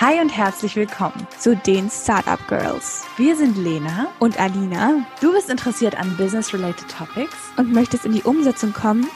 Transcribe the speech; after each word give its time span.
Hi 0.00 0.18
und 0.18 0.34
herzlich 0.34 0.76
willkommen 0.76 1.26
zu 1.38 1.54
den 1.54 1.90
Startup 1.90 2.40
Girls. 2.48 3.04
Wir 3.18 3.36
sind 3.36 3.58
Lena 3.58 4.08
und 4.18 4.40
Alina. 4.40 5.04
Du 5.20 5.30
bist 5.30 5.50
interessiert 5.50 5.94
an 5.94 6.16
Business-related 6.16 6.88
Topics 6.90 7.36
und 7.58 7.70
möchtest 7.74 8.06
in 8.06 8.12
die 8.12 8.22
Umsetzung 8.22 8.72
kommen? 8.72 9.06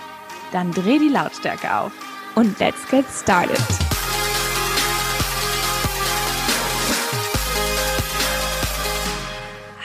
Dann 0.53 0.73
dreh 0.73 0.99
die 0.99 1.09
Lautstärke 1.09 1.75
auf 1.75 1.91
und 2.35 2.59
let's 2.59 2.87
get 2.91 3.07
started. 3.09 3.57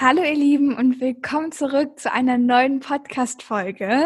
Hallo 0.01 0.21
ihr 0.21 0.35
Lieben 0.35 0.75
und 0.75 0.99
willkommen 0.99 1.53
zurück 1.53 1.97
zu 1.97 2.11
einer 2.11 2.37
neuen 2.37 2.81
Podcast-Folge. 2.81 4.05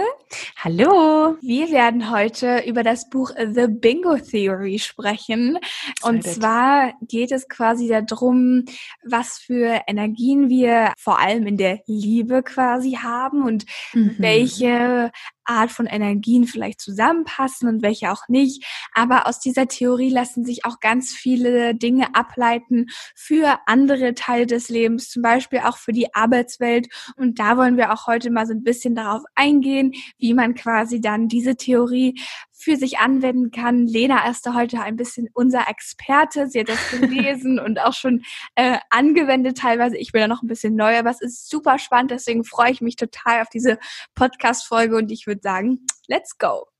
Hallo! 0.63 1.35
Wir 1.41 1.71
werden 1.71 2.09
heute 2.09 2.59
über 2.59 2.83
das 2.83 3.09
Buch 3.09 3.31
The 3.35 3.67
Bingo 3.67 4.15
Theory 4.15 4.79
sprechen. 4.79 5.57
Und 6.03 6.23
zwar 6.23 6.93
geht 7.01 7.33
es 7.33 7.49
quasi 7.49 7.89
darum, 7.89 8.63
was 9.03 9.39
für 9.39 9.81
Energien 9.87 10.47
wir 10.47 10.93
vor 10.97 11.19
allem 11.19 11.47
in 11.47 11.57
der 11.57 11.81
Liebe 11.85 12.43
quasi 12.43 12.93
haben 12.93 13.43
und 13.43 13.65
mhm. 13.93 14.15
welche 14.19 15.11
Art 15.45 15.71
von 15.71 15.85
Energien 15.85 16.45
vielleicht 16.45 16.81
zusammenpassen 16.81 17.67
und 17.67 17.81
welche 17.81 18.11
auch 18.11 18.27
nicht. 18.27 18.65
Aber 18.93 19.27
aus 19.27 19.39
dieser 19.39 19.67
Theorie 19.67 20.09
lassen 20.09 20.45
sich 20.45 20.65
auch 20.65 20.79
ganz 20.79 21.11
viele 21.11 21.75
Dinge 21.75 22.15
ableiten 22.15 22.87
für 23.15 23.59
andere 23.65 24.13
Teile 24.13 24.45
des 24.45 24.69
Lebens, 24.69 25.09
zum 25.09 25.21
Beispiel 25.21 25.59
auch 25.59 25.77
für 25.77 25.91
die 25.91 26.13
Arbeitswelt. 26.13 26.87
Und 27.17 27.39
da 27.39 27.57
wollen 27.57 27.77
wir 27.77 27.93
auch 27.93 28.07
heute 28.07 28.29
mal 28.29 28.45
so 28.45 28.53
ein 28.53 28.63
bisschen 28.63 28.95
darauf 28.95 29.23
eingehen, 29.35 29.93
wie 30.17 30.33
man 30.33 30.55
quasi 30.55 31.01
dann 31.01 31.27
diese 31.27 31.55
Theorie 31.55 32.15
für 32.53 32.77
sich 32.77 32.99
anwenden 32.99 33.51
kann. 33.51 33.87
Lena 33.87 34.29
ist 34.29 34.45
da 34.45 34.53
heute 34.53 34.81
ein 34.81 34.95
bisschen 34.95 35.27
unser 35.33 35.67
Experte. 35.67 36.47
Sie 36.47 36.59
hat 36.59 36.69
das 36.69 36.91
gelesen 36.91 37.59
und 37.59 37.79
auch 37.79 37.93
schon 37.93 38.23
äh, 38.55 38.77
angewendet 38.89 39.57
teilweise. 39.57 39.97
Ich 39.97 40.11
bin 40.11 40.21
da 40.21 40.27
noch 40.27 40.43
ein 40.43 40.47
bisschen 40.47 40.75
neu, 40.75 40.97
aber 40.97 41.09
es 41.09 41.21
ist 41.21 41.49
super 41.49 41.79
spannend. 41.79 42.11
Deswegen 42.11 42.43
freue 42.43 42.71
ich 42.71 42.81
mich 42.81 42.95
total 42.95 43.41
auf 43.41 43.49
diese 43.49 43.79
Podcast-Folge 44.15 44.95
und 44.95 45.11
ich 45.11 45.27
würde 45.27 45.41
sagen, 45.41 45.85
let's 46.07 46.37
go. 46.37 46.72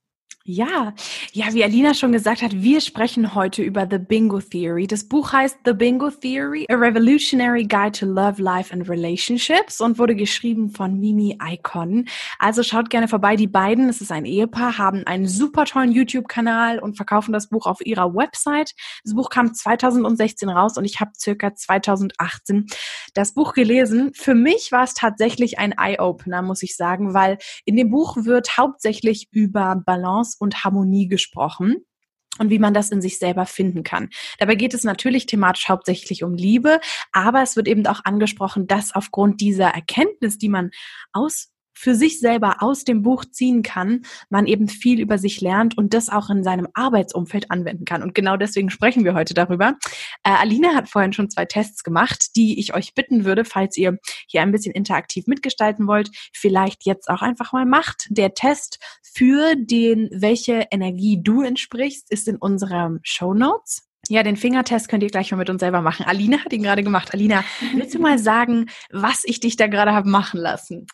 Ja, 0.46 0.92
ja, 1.32 1.54
wie 1.54 1.64
Alina 1.64 1.94
schon 1.94 2.12
gesagt 2.12 2.42
hat, 2.42 2.52
wir 2.52 2.82
sprechen 2.82 3.34
heute 3.34 3.62
über 3.62 3.88
The 3.90 3.96
Bingo 3.96 4.42
Theory. 4.42 4.86
Das 4.86 5.08
Buch 5.08 5.32
heißt 5.32 5.60
The 5.64 5.72
Bingo 5.72 6.10
Theory, 6.10 6.66
A 6.68 6.74
Revolutionary 6.74 7.64
Guide 7.64 7.92
to 7.92 8.04
Love, 8.04 8.42
Life 8.42 8.70
and 8.70 8.86
Relationships 8.86 9.80
und 9.80 9.98
wurde 9.98 10.14
geschrieben 10.14 10.68
von 10.68 11.00
Mimi 11.00 11.38
Icon. 11.42 12.06
Also 12.38 12.62
schaut 12.62 12.90
gerne 12.90 13.08
vorbei. 13.08 13.36
Die 13.36 13.46
beiden, 13.46 13.88
es 13.88 14.02
ist 14.02 14.12
ein 14.12 14.26
Ehepaar, 14.26 14.76
haben 14.76 15.06
einen 15.06 15.26
super 15.26 15.64
tollen 15.64 15.92
YouTube-Kanal 15.92 16.78
und 16.78 16.96
verkaufen 16.96 17.32
das 17.32 17.48
Buch 17.48 17.64
auf 17.64 17.80
ihrer 17.80 18.14
Website. 18.14 18.74
Das 19.02 19.14
Buch 19.14 19.30
kam 19.30 19.54
2016 19.54 20.50
raus 20.50 20.76
und 20.76 20.84
ich 20.84 21.00
habe 21.00 21.12
circa 21.18 21.54
2018 21.54 22.66
das 23.14 23.32
Buch 23.32 23.54
gelesen. 23.54 24.12
Für 24.12 24.34
mich 24.34 24.72
war 24.72 24.84
es 24.84 24.92
tatsächlich 24.92 25.58
ein 25.58 25.72
Eye-Opener, 25.72 26.42
muss 26.42 26.62
ich 26.62 26.76
sagen, 26.76 27.14
weil 27.14 27.38
in 27.64 27.76
dem 27.76 27.88
Buch 27.88 28.18
wird 28.26 28.58
hauptsächlich 28.58 29.28
über 29.30 29.80
Balance 29.86 30.33
und 30.34 30.64
Harmonie 30.64 31.08
gesprochen 31.08 31.84
und 32.38 32.50
wie 32.50 32.58
man 32.58 32.74
das 32.74 32.90
in 32.90 33.00
sich 33.00 33.18
selber 33.18 33.46
finden 33.46 33.84
kann. 33.84 34.10
Dabei 34.38 34.54
geht 34.56 34.74
es 34.74 34.84
natürlich 34.84 35.26
thematisch 35.26 35.68
hauptsächlich 35.68 36.24
um 36.24 36.34
Liebe, 36.34 36.80
aber 37.12 37.42
es 37.42 37.56
wird 37.56 37.68
eben 37.68 37.86
auch 37.86 38.00
angesprochen, 38.04 38.66
dass 38.66 38.94
aufgrund 38.94 39.40
dieser 39.40 39.68
Erkenntnis, 39.68 40.38
die 40.38 40.48
man 40.48 40.70
aus 41.12 41.53
für 41.74 41.94
sich 41.94 42.20
selber 42.20 42.56
aus 42.60 42.84
dem 42.84 43.02
Buch 43.02 43.24
ziehen 43.24 43.62
kann, 43.62 44.02
man 44.30 44.46
eben 44.46 44.68
viel 44.68 45.00
über 45.00 45.18
sich 45.18 45.40
lernt 45.40 45.76
und 45.76 45.92
das 45.94 46.08
auch 46.08 46.30
in 46.30 46.44
seinem 46.44 46.68
Arbeitsumfeld 46.74 47.50
anwenden 47.50 47.84
kann. 47.84 48.02
Und 48.02 48.14
genau 48.14 48.36
deswegen 48.36 48.70
sprechen 48.70 49.04
wir 49.04 49.14
heute 49.14 49.34
darüber. 49.34 49.74
Äh, 50.22 50.30
Alina 50.30 50.74
hat 50.74 50.88
vorhin 50.88 51.12
schon 51.12 51.30
zwei 51.30 51.44
Tests 51.44 51.84
gemacht, 51.84 52.36
die 52.36 52.58
ich 52.58 52.74
euch 52.74 52.94
bitten 52.94 53.24
würde, 53.24 53.44
falls 53.44 53.76
ihr 53.76 53.98
hier 54.26 54.42
ein 54.42 54.52
bisschen 54.52 54.72
interaktiv 54.72 55.26
mitgestalten 55.26 55.86
wollt, 55.86 56.10
vielleicht 56.32 56.86
jetzt 56.86 57.08
auch 57.08 57.22
einfach 57.22 57.52
mal 57.52 57.66
macht. 57.66 58.06
Der 58.10 58.34
Test 58.34 58.78
für 59.02 59.54
den, 59.56 60.08
welche 60.12 60.66
Energie 60.70 61.20
du 61.22 61.42
entsprichst, 61.42 62.10
ist 62.10 62.28
in 62.28 62.36
unserem 62.36 63.00
Show 63.02 63.34
Notes. 63.34 63.88
Ja, 64.08 64.22
den 64.22 64.36
Fingertest 64.36 64.88
könnt 64.88 65.02
ihr 65.02 65.08
gleich 65.08 65.30
mal 65.30 65.38
mit 65.38 65.50
uns 65.50 65.60
selber 65.60 65.80
machen. 65.80 66.04
Alina 66.06 66.38
hat 66.44 66.52
ihn 66.52 66.62
gerade 66.62 66.82
gemacht. 66.82 67.14
Alina, 67.14 67.42
willst 67.74 67.94
du 67.94 67.98
mal 67.98 68.18
sagen, 68.18 68.66
was 68.90 69.22
ich 69.24 69.40
dich 69.40 69.56
da 69.56 69.66
gerade 69.66 69.92
habe 69.92 70.08
machen 70.08 70.40
lassen? 70.40 70.86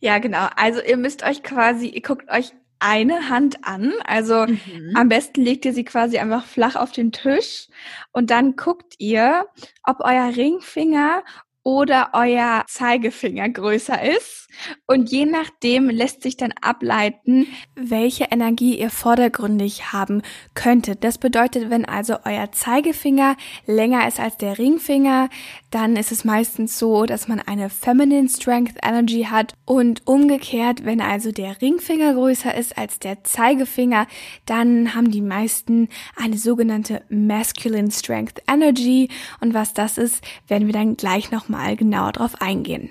Ja, 0.00 0.18
genau. 0.18 0.48
Also 0.56 0.82
ihr 0.82 0.96
müsst 0.96 1.22
euch 1.22 1.42
quasi, 1.42 1.88
ihr 1.88 2.02
guckt 2.02 2.30
euch 2.30 2.52
eine 2.80 3.28
Hand 3.28 3.58
an. 3.64 3.92
Also 4.04 4.46
mhm. 4.46 4.94
am 4.96 5.08
besten 5.08 5.42
legt 5.42 5.64
ihr 5.64 5.72
sie 5.72 5.84
quasi 5.84 6.18
einfach 6.18 6.44
flach 6.44 6.74
auf 6.76 6.90
den 6.92 7.12
Tisch 7.12 7.68
und 8.12 8.30
dann 8.30 8.56
guckt 8.56 8.94
ihr, 8.98 9.46
ob 9.84 10.00
euer 10.00 10.34
Ringfinger 10.34 11.22
oder 11.62 12.10
euer 12.14 12.64
Zeigefinger 12.66 13.48
größer 13.48 14.02
ist. 14.02 14.48
Und 14.86 15.10
je 15.10 15.26
nachdem 15.26 15.88
lässt 15.88 16.22
sich 16.22 16.36
dann 16.36 16.52
ableiten, 16.60 17.46
welche 17.74 18.24
Energie 18.30 18.78
ihr 18.78 18.90
vordergründig 18.90 19.92
haben 19.92 20.22
könntet. 20.54 21.04
Das 21.04 21.18
bedeutet, 21.18 21.70
wenn 21.70 21.84
also 21.84 22.16
euer 22.24 22.50
Zeigefinger 22.52 23.36
länger 23.66 24.08
ist 24.08 24.18
als 24.18 24.36
der 24.38 24.58
Ringfinger, 24.58 25.28
dann 25.70 25.96
ist 25.96 26.12
es 26.12 26.24
meistens 26.24 26.78
so, 26.78 27.06
dass 27.06 27.28
man 27.28 27.40
eine 27.40 27.70
Feminine 27.70 28.28
Strength 28.28 28.76
Energy 28.82 29.28
hat. 29.30 29.54
Und 29.64 30.06
umgekehrt, 30.06 30.84
wenn 30.84 31.00
also 31.00 31.30
der 31.30 31.60
Ringfinger 31.60 32.14
größer 32.14 32.54
ist 32.54 32.76
als 32.76 32.98
der 32.98 33.22
Zeigefinger, 33.22 34.06
dann 34.46 34.94
haben 34.94 35.10
die 35.10 35.22
meisten 35.22 35.88
eine 36.16 36.36
sogenannte 36.36 37.02
Masculine 37.08 37.90
Strength 37.90 38.42
Energy. 38.48 39.08
Und 39.40 39.54
was 39.54 39.74
das 39.74 39.98
ist, 39.98 40.24
werden 40.48 40.66
wir 40.66 40.74
dann 40.74 40.96
gleich 40.96 41.30
nochmal 41.50 41.76
genauer 41.76 42.12
drauf 42.12 42.40
eingehen. 42.40 42.90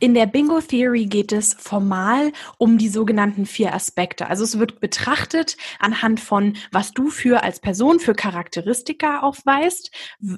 In 0.00 0.12
der 0.12 0.26
Bingo 0.26 0.60
Theory 0.60 1.06
geht 1.06 1.32
es 1.32 1.54
formal 1.54 2.32
um 2.58 2.76
die 2.76 2.90
sogenannten 2.90 3.46
vier 3.46 3.72
Aspekte. 3.72 4.28
Also 4.28 4.44
es 4.44 4.58
wird 4.58 4.80
betrachtet 4.80 5.56
anhand 5.78 6.20
von, 6.20 6.56
was 6.72 6.92
du 6.92 7.08
für 7.08 7.42
als 7.42 7.60
Person 7.60 8.00
für 8.00 8.12
Charakteristika 8.12 9.20
aufweist, 9.20 9.90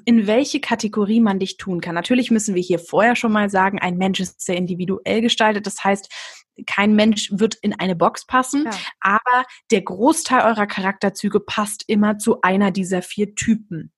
in 0.05 0.25
welche 0.25 0.61
Kategorie 0.61 1.19
man 1.19 1.39
dich 1.39 1.57
tun 1.57 1.81
kann. 1.81 1.95
Natürlich 1.95 2.31
müssen 2.31 2.55
wir 2.55 2.61
hier 2.61 2.79
vorher 2.79 3.17
schon 3.17 3.33
mal 3.33 3.49
sagen, 3.49 3.79
ein 3.79 3.97
Mensch 3.97 4.21
ist 4.21 4.39
sehr 4.39 4.55
individuell 4.55 5.21
gestaltet. 5.21 5.65
Das 5.65 5.83
heißt, 5.83 6.07
kein 6.65 6.95
Mensch 6.95 7.29
wird 7.33 7.55
in 7.55 7.77
eine 7.77 7.95
Box 7.95 8.25
passen, 8.25 8.65
ja. 8.65 8.71
aber 9.01 9.45
der 9.71 9.81
Großteil 9.81 10.45
eurer 10.45 10.67
Charakterzüge 10.67 11.41
passt 11.41 11.83
immer 11.87 12.19
zu 12.19 12.41
einer 12.41 12.71
dieser 12.71 13.01
vier 13.01 13.35
Typen. 13.35 13.91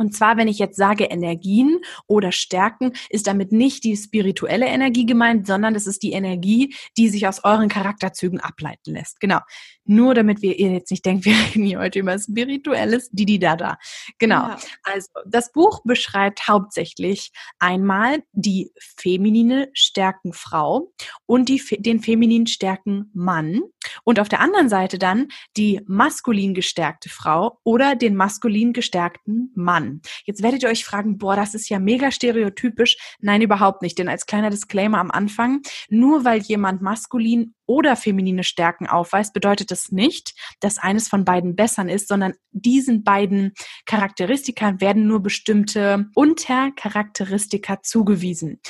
Und 0.00 0.16
zwar, 0.16 0.38
wenn 0.38 0.48
ich 0.48 0.58
jetzt 0.58 0.78
sage 0.78 1.04
Energien 1.04 1.78
oder 2.06 2.32
Stärken, 2.32 2.94
ist 3.10 3.26
damit 3.26 3.52
nicht 3.52 3.84
die 3.84 3.94
spirituelle 3.94 4.64
Energie 4.64 5.04
gemeint, 5.04 5.46
sondern 5.46 5.74
es 5.74 5.86
ist 5.86 6.02
die 6.02 6.12
Energie, 6.12 6.74
die 6.96 7.10
sich 7.10 7.28
aus 7.28 7.44
euren 7.44 7.68
Charakterzügen 7.68 8.40
ableiten 8.40 8.94
lässt. 8.94 9.20
Genau. 9.20 9.40
Nur 9.84 10.14
damit 10.14 10.40
wir 10.40 10.58
ihr 10.58 10.72
jetzt 10.72 10.90
nicht 10.90 11.04
denkt, 11.04 11.24
wir 11.26 11.34
reden 11.34 11.66
hier 11.66 11.80
heute 11.80 11.98
über 11.98 12.18
spirituelles 12.18 13.10
Didi 13.10 13.38
Dada. 13.38 13.76
Genau. 14.18 14.48
Ja. 14.48 14.58
Also, 14.84 15.08
das 15.26 15.52
Buch 15.52 15.82
beschreibt 15.84 16.48
hauptsächlich 16.48 17.30
einmal 17.58 18.22
die 18.32 18.72
feminine 18.78 19.68
Stärken 19.74 20.32
Frau 20.32 20.94
und 21.26 21.50
die, 21.50 21.62
den 21.78 22.00
femininen 22.00 22.46
Stärken 22.46 23.10
Mann. 23.12 23.60
Und 24.04 24.18
auf 24.18 24.30
der 24.30 24.40
anderen 24.40 24.70
Seite 24.70 24.98
dann 24.98 25.28
die 25.58 25.82
maskulin 25.86 26.54
gestärkte 26.54 27.10
Frau 27.10 27.58
oder 27.64 27.96
den 27.96 28.16
maskulin 28.16 28.72
gestärkten 28.72 29.52
Mann. 29.54 29.89
Jetzt 30.24 30.42
werdet 30.42 30.62
ihr 30.62 30.68
euch 30.68 30.84
fragen, 30.84 31.18
boah, 31.18 31.36
das 31.36 31.54
ist 31.54 31.68
ja 31.68 31.78
mega 31.78 32.10
stereotypisch. 32.10 32.96
Nein, 33.20 33.42
überhaupt 33.42 33.82
nicht. 33.82 33.98
Denn 33.98 34.08
als 34.08 34.26
kleiner 34.26 34.50
Disclaimer 34.50 34.98
am 34.98 35.10
Anfang, 35.10 35.62
nur 35.88 36.24
weil 36.24 36.40
jemand 36.40 36.82
maskulin 36.82 37.54
oder 37.66 37.96
feminine 37.96 38.44
Stärken 38.44 38.86
aufweist, 38.86 39.32
bedeutet 39.32 39.70
das 39.70 39.92
nicht, 39.92 40.34
dass 40.60 40.78
eines 40.78 41.08
von 41.08 41.24
beiden 41.24 41.56
bessern 41.56 41.88
ist, 41.88 42.08
sondern 42.08 42.34
diesen 42.50 43.04
beiden 43.04 43.52
Charakteristika 43.86 44.80
werden 44.80 45.06
nur 45.06 45.20
bestimmte 45.22 46.06
Untercharakteristika 46.14 47.82
zugewiesen. 47.82 48.60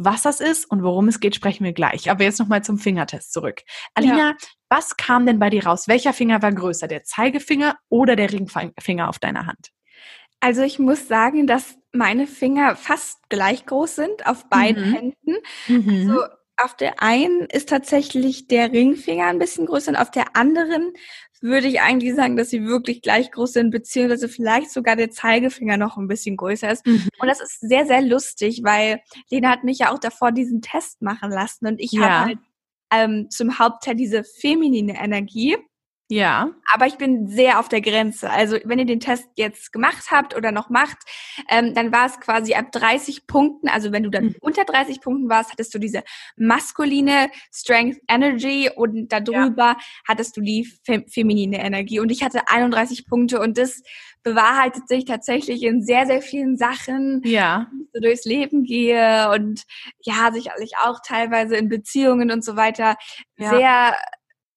Was 0.00 0.22
das 0.22 0.38
ist 0.38 0.64
und 0.70 0.84
worum 0.84 1.08
es 1.08 1.18
geht, 1.18 1.34
sprechen 1.34 1.64
wir 1.64 1.72
gleich. 1.72 2.08
Aber 2.08 2.22
jetzt 2.22 2.38
nochmal 2.38 2.62
zum 2.62 2.78
Fingertest 2.78 3.32
zurück. 3.32 3.62
Alina, 3.94 4.16
ja. 4.16 4.34
was 4.68 4.96
kam 4.96 5.26
denn 5.26 5.40
bei 5.40 5.50
dir 5.50 5.66
raus? 5.66 5.88
Welcher 5.88 6.12
Finger 6.12 6.40
war 6.40 6.52
größer, 6.52 6.86
der 6.86 7.02
Zeigefinger 7.02 7.76
oder 7.88 8.14
der 8.14 8.32
Ringfinger 8.32 9.08
auf 9.08 9.18
deiner 9.18 9.46
Hand? 9.46 9.72
Also 10.40 10.62
ich 10.62 10.78
muss 10.78 11.08
sagen, 11.08 11.46
dass 11.46 11.76
meine 11.92 12.26
Finger 12.26 12.76
fast 12.76 13.28
gleich 13.28 13.66
groß 13.66 13.96
sind 13.96 14.26
auf 14.26 14.48
beiden 14.48 14.90
mhm. 14.90 14.94
Händen. 14.94 15.36
Mhm. 15.66 16.10
Also 16.10 16.22
auf 16.60 16.76
der 16.76 17.02
einen 17.02 17.42
ist 17.42 17.68
tatsächlich 17.68 18.48
der 18.48 18.72
Ringfinger 18.72 19.26
ein 19.26 19.38
bisschen 19.38 19.66
größer 19.66 19.90
und 19.90 19.96
auf 19.96 20.10
der 20.10 20.36
anderen 20.36 20.92
würde 21.40 21.68
ich 21.68 21.80
eigentlich 21.80 22.16
sagen, 22.16 22.36
dass 22.36 22.50
sie 22.50 22.64
wirklich 22.66 23.00
gleich 23.00 23.30
groß 23.30 23.52
sind, 23.52 23.70
beziehungsweise 23.70 24.28
vielleicht 24.28 24.72
sogar 24.72 24.96
der 24.96 25.10
Zeigefinger 25.10 25.76
noch 25.76 25.96
ein 25.96 26.08
bisschen 26.08 26.36
größer 26.36 26.70
ist. 26.70 26.84
Mhm. 26.84 27.08
Und 27.20 27.28
das 27.28 27.40
ist 27.40 27.60
sehr, 27.60 27.86
sehr 27.86 28.02
lustig, 28.02 28.62
weil 28.64 29.00
Lena 29.30 29.50
hat 29.50 29.62
mich 29.62 29.78
ja 29.78 29.92
auch 29.92 30.00
davor 30.00 30.32
diesen 30.32 30.62
Test 30.62 31.00
machen 31.00 31.30
lassen 31.30 31.66
und 31.66 31.80
ich 31.80 31.92
ja. 31.92 32.02
habe 32.02 32.24
halt 32.26 32.38
ähm, 32.90 33.30
zum 33.30 33.58
Hauptteil 33.58 33.94
diese 33.94 34.24
feminine 34.24 35.00
Energie 35.00 35.56
Ja. 36.10 36.50
Aber 36.72 36.86
ich 36.86 36.96
bin 36.96 37.28
sehr 37.28 37.60
auf 37.60 37.68
der 37.68 37.82
Grenze. 37.82 38.30
Also 38.30 38.56
wenn 38.64 38.78
ihr 38.78 38.86
den 38.86 39.00
Test 39.00 39.28
jetzt 39.36 39.72
gemacht 39.72 40.10
habt 40.10 40.34
oder 40.34 40.52
noch 40.52 40.70
macht, 40.70 40.96
ähm, 41.50 41.74
dann 41.74 41.92
war 41.92 42.06
es 42.06 42.18
quasi 42.18 42.54
ab 42.54 42.72
30 42.72 43.26
Punkten. 43.26 43.68
Also 43.68 43.92
wenn 43.92 44.04
du 44.04 44.10
dann 44.10 44.24
mhm. 44.26 44.36
unter 44.40 44.64
30 44.64 45.02
Punkten 45.02 45.28
warst, 45.28 45.52
hattest 45.52 45.74
du 45.74 45.78
diese 45.78 46.02
maskuline 46.36 47.30
Strength 47.52 48.00
Energy 48.08 48.70
und 48.74 49.12
darüber 49.12 49.62
ja. 49.62 49.76
hattest 50.06 50.36
du 50.36 50.40
die 50.40 50.64
fe 50.64 51.04
feminine 51.08 51.62
Energie. 51.62 52.00
Und 52.00 52.10
ich 52.10 52.22
hatte 52.22 52.48
31 52.48 53.06
Punkte 53.06 53.40
und 53.40 53.58
das 53.58 53.82
bewahrheitet 54.22 54.88
sich 54.88 55.04
tatsächlich 55.04 55.62
in 55.62 55.82
sehr, 55.82 56.06
sehr 56.06 56.22
vielen 56.22 56.56
Sachen, 56.56 57.20
ja. 57.24 57.66
wie 57.70 57.82
ich 57.82 57.88
so 57.92 58.00
durchs 58.00 58.24
Leben 58.24 58.64
gehe 58.64 59.30
und 59.30 59.64
ja, 60.02 60.30
sicherlich 60.32 60.72
auch 60.82 61.00
teilweise 61.06 61.56
in 61.56 61.68
Beziehungen 61.68 62.30
und 62.30 62.44
so 62.44 62.56
weiter 62.56 62.96
ja. 63.36 63.50
sehr, 63.50 63.96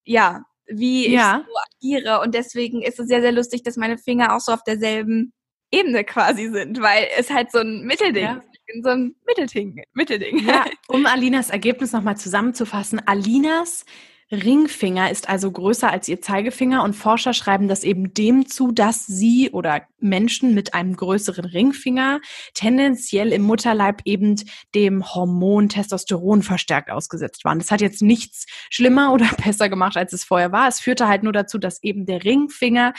ja, 0.04 0.44
wie 0.78 1.12
ja. 1.12 1.40
ich 1.40 1.46
so 1.46 1.98
agiere. 1.98 2.20
Und 2.20 2.34
deswegen 2.34 2.82
ist 2.82 2.98
es 3.00 3.08
sehr, 3.08 3.20
sehr 3.20 3.32
lustig, 3.32 3.62
dass 3.62 3.76
meine 3.76 3.98
Finger 3.98 4.34
auch 4.34 4.40
so 4.40 4.52
auf 4.52 4.64
derselben 4.64 5.32
Ebene 5.70 6.04
quasi 6.04 6.50
sind, 6.50 6.80
weil 6.82 7.08
es 7.16 7.30
halt 7.30 7.50
so 7.50 7.58
ein 7.58 7.84
Mittelding 7.84 8.22
ja. 8.24 8.42
so 8.82 8.90
ein 8.90 9.16
Mittelding. 9.26 9.82
Mittelding. 9.94 10.46
Ja, 10.46 10.66
um 10.88 11.06
Alinas 11.06 11.50
Ergebnis 11.50 11.92
nochmal 11.92 12.16
zusammenzufassen. 12.16 13.00
Alinas 13.06 13.84
Ringfinger 14.32 15.10
ist 15.10 15.28
also 15.28 15.50
größer 15.50 15.90
als 15.90 16.08
ihr 16.08 16.22
Zeigefinger 16.22 16.82
und 16.84 16.94
Forscher 16.94 17.34
schreiben 17.34 17.68
das 17.68 17.84
eben 17.84 18.14
dem 18.14 18.46
zu, 18.46 18.72
dass 18.72 19.06
sie 19.06 19.50
oder 19.50 19.82
Menschen 20.00 20.54
mit 20.54 20.72
einem 20.72 20.96
größeren 20.96 21.44
Ringfinger 21.44 22.20
tendenziell 22.54 23.30
im 23.30 23.42
Mutterleib 23.42 24.00
eben 24.06 24.36
dem 24.74 25.14
Hormon 25.14 25.68
Testosteron 25.68 26.42
verstärkt 26.42 26.90
ausgesetzt 26.90 27.44
waren. 27.44 27.58
Das 27.58 27.70
hat 27.70 27.82
jetzt 27.82 28.00
nichts 28.00 28.46
schlimmer 28.70 29.12
oder 29.12 29.28
besser 29.44 29.68
gemacht, 29.68 29.98
als 29.98 30.14
es 30.14 30.24
vorher 30.24 30.50
war. 30.50 30.66
Es 30.66 30.80
führte 30.80 31.08
halt 31.08 31.22
nur 31.22 31.34
dazu, 31.34 31.58
dass 31.58 31.82
eben 31.82 32.06
der 32.06 32.24
Ringfinger 32.24 32.94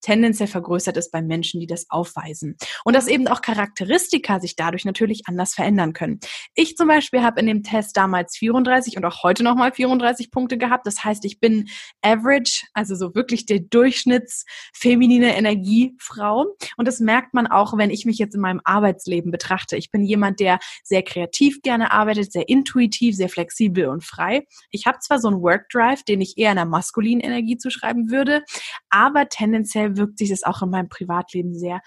tendenziell 0.00 0.48
vergrößert 0.48 0.96
ist 0.96 1.10
bei 1.10 1.22
Menschen, 1.22 1.60
die 1.60 1.66
das 1.66 1.86
aufweisen. 1.90 2.56
Und 2.84 2.94
dass 2.94 3.08
eben 3.08 3.28
auch 3.28 3.42
Charakteristika 3.42 4.40
sich 4.40 4.56
dadurch 4.56 4.84
natürlich 4.84 5.22
anders 5.26 5.54
verändern 5.54 5.92
können. 5.92 6.20
Ich 6.54 6.76
zum 6.76 6.88
Beispiel 6.88 7.22
habe 7.22 7.40
in 7.40 7.46
dem 7.46 7.62
Test 7.62 7.96
damals 7.96 8.36
34 8.36 8.96
und 8.96 9.04
auch 9.04 9.22
heute 9.22 9.42
nochmal 9.42 9.72
34 9.72 10.30
Punkte 10.30 10.58
gehabt. 10.58 10.86
Das 10.86 11.04
heißt, 11.04 11.24
ich 11.24 11.40
bin 11.40 11.68
average, 12.02 12.66
also 12.72 12.94
so 12.94 13.14
wirklich 13.14 13.46
der 13.46 13.60
Durchschnitts 13.60 14.44
feminine 14.72 15.36
Energiefrau. 15.36 16.46
Und 16.76 16.88
das 16.88 17.00
merkt 17.00 17.34
man 17.34 17.46
auch, 17.46 17.76
wenn 17.76 17.90
ich 17.90 18.04
mich 18.04 18.18
jetzt 18.18 18.34
in 18.34 18.40
meinem 18.40 18.60
Arbeitsleben 18.64 19.30
betrachte. 19.30 19.76
Ich 19.76 19.90
bin 19.90 20.04
jemand, 20.04 20.40
der 20.40 20.58
sehr 20.82 21.02
kreativ 21.02 21.62
gerne 21.62 21.92
arbeitet, 21.92 22.32
sehr 22.32 22.48
intuitiv, 22.48 23.16
sehr 23.16 23.28
flexibel 23.28 23.86
und 23.88 24.04
frei. 24.04 24.46
Ich 24.70 24.86
habe 24.86 24.98
zwar 25.00 25.18
so 25.18 25.28
einen 25.28 25.42
Work 25.42 25.68
Drive, 25.70 26.02
den 26.04 26.20
ich 26.20 26.38
eher 26.38 26.50
einer 26.50 26.64
maskulinen 26.64 27.20
Energie 27.20 27.56
zuschreiben 27.56 28.10
würde, 28.10 28.42
aber 28.90 29.28
tendenziell 29.28 29.87
wirkt 29.96 30.18
sich 30.18 30.30
das 30.30 30.42
auch 30.42 30.62
in 30.62 30.70
meinem 30.70 30.88
Privatleben 30.88 31.54
sehr 31.54 31.80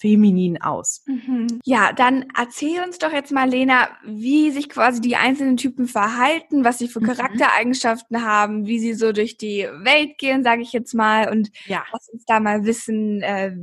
feminin 0.00 0.60
aus. 0.60 1.02
Mhm. 1.06 1.60
Ja, 1.64 1.92
dann 1.92 2.26
erzähl 2.36 2.82
uns 2.82 2.98
doch 2.98 3.12
jetzt 3.12 3.32
mal, 3.32 3.48
Lena, 3.48 3.88
wie 4.04 4.50
sich 4.50 4.68
quasi 4.68 5.00
die 5.00 5.16
einzelnen 5.16 5.56
Typen 5.56 5.86
verhalten, 5.86 6.64
was 6.64 6.78
sie 6.78 6.88
für 6.88 7.00
mhm. 7.00 7.06
Charaktereigenschaften 7.06 8.24
haben, 8.24 8.66
wie 8.66 8.78
sie 8.78 8.94
so 8.94 9.12
durch 9.12 9.36
die 9.36 9.68
Welt 9.82 10.18
gehen, 10.18 10.42
sage 10.42 10.62
ich 10.62 10.72
jetzt 10.72 10.94
mal, 10.94 11.30
und 11.30 11.50
ja. 11.66 11.84
lass 11.92 12.08
uns 12.08 12.24
da 12.24 12.40
mal 12.40 12.64
wissen, 12.64 13.22
äh, 13.22 13.56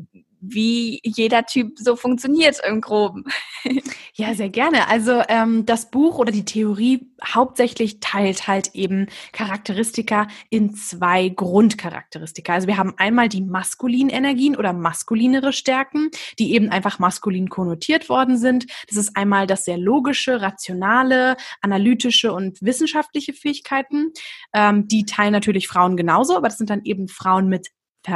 wie 0.48 1.00
jeder 1.04 1.46
Typ 1.46 1.78
so 1.78 1.96
funktioniert 1.96 2.58
im 2.68 2.82
Groben. 2.82 3.26
Ja, 4.18 4.34
sehr 4.34 4.48
gerne. 4.48 4.88
Also 4.88 5.24
ähm, 5.28 5.66
das 5.66 5.92
Buch 5.92 6.20
oder 6.20 6.32
die 6.32 6.46
Theorie 6.46 7.12
hauptsächlich 7.22 8.00
teilt 8.00 8.48
halt 8.48 8.74
eben 8.74 9.08
Charakteristika 9.34 10.28
in 10.50 10.74
zwei 10.74 11.28
Grundcharakteristika. 11.28 12.54
Also 12.54 12.68
wir 12.68 12.78
haben 12.78 12.94
einmal 12.96 13.28
die 13.28 13.42
maskulinen 13.42 14.10
Energien 14.10 14.56
oder 14.56 14.72
maskulinere 14.72 15.52
Stärken, 15.52 16.12
die 16.40 16.54
eben 16.54 16.70
einfach 16.70 16.98
maskulin 16.98 17.50
konnotiert 17.50 18.08
worden 18.08 18.38
sind. 18.38 18.68
Das 18.88 18.98
ist 18.98 19.18
einmal 19.18 19.48
das 19.48 19.66
sehr 19.66 19.78
logische, 19.78 20.42
rationale, 20.42 21.36
analytische 21.62 22.32
und 22.32 22.62
wissenschaftliche 22.62 23.34
Fähigkeiten. 23.34 24.14
Ähm, 24.54 24.88
die 24.88 25.04
teilen 25.06 25.34
natürlich 25.34 25.68
Frauen 25.68 25.98
genauso, 25.98 26.38
aber 26.38 26.48
das 26.48 26.58
sind 26.58 26.70
dann 26.70 26.86
eben 26.86 27.10
Frauen 27.10 27.50
mit 27.50 27.68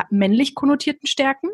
männlich 0.10 0.56
konnotierten 0.56 1.08
Stärken 1.08 1.50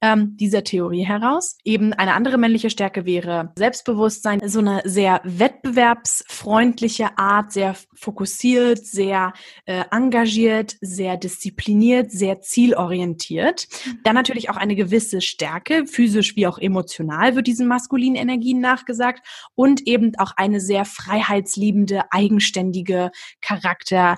ähm, 0.00 0.36
dieser 0.36 0.64
Theorie 0.64 1.04
heraus. 1.04 1.58
Eben 1.64 1.92
eine 1.92 2.14
andere 2.14 2.38
männliche 2.38 2.70
Stärke 2.70 3.06
wäre 3.06 3.52
Selbstbewusstsein, 3.56 4.40
so 4.46 4.60
eine 4.60 4.82
sehr 4.84 5.20
wettbewerbsfreundliche 5.24 7.18
Art, 7.18 7.52
sehr 7.52 7.76
fokussiert, 7.94 8.84
sehr 8.84 9.32
äh, 9.64 9.84
engagiert, 9.90 10.76
sehr 10.80 11.16
diszipliniert, 11.16 12.10
sehr 12.10 12.40
zielorientiert. 12.40 13.66
Mhm. 13.84 13.98
Dann 14.04 14.14
natürlich 14.14 14.50
auch 14.50 14.56
eine 14.56 14.76
gewisse 14.76 15.20
Stärke, 15.20 15.86
physisch 15.86 16.36
wie 16.36 16.46
auch 16.46 16.58
emotional 16.58 17.34
wird 17.36 17.46
diesen 17.46 17.66
maskulinen 17.66 18.16
Energien 18.16 18.60
nachgesagt 18.60 19.26
und 19.54 19.86
eben 19.86 20.12
auch 20.18 20.32
eine 20.36 20.60
sehr 20.60 20.84
freiheitsliebende, 20.84 22.12
eigenständige 22.12 23.10
Charakter 23.40 24.16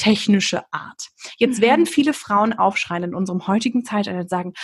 technische 0.00 0.62
Art. 0.72 1.08
Jetzt 1.36 1.58
mhm. 1.58 1.62
werden 1.62 1.86
viele 1.86 2.14
Frauen 2.14 2.54
aufschreien 2.54 3.04
in 3.04 3.14
unserem 3.14 3.46
heutigen 3.46 3.84
Zeitalter 3.84 4.20
und 4.20 4.30
sagen, 4.30 4.54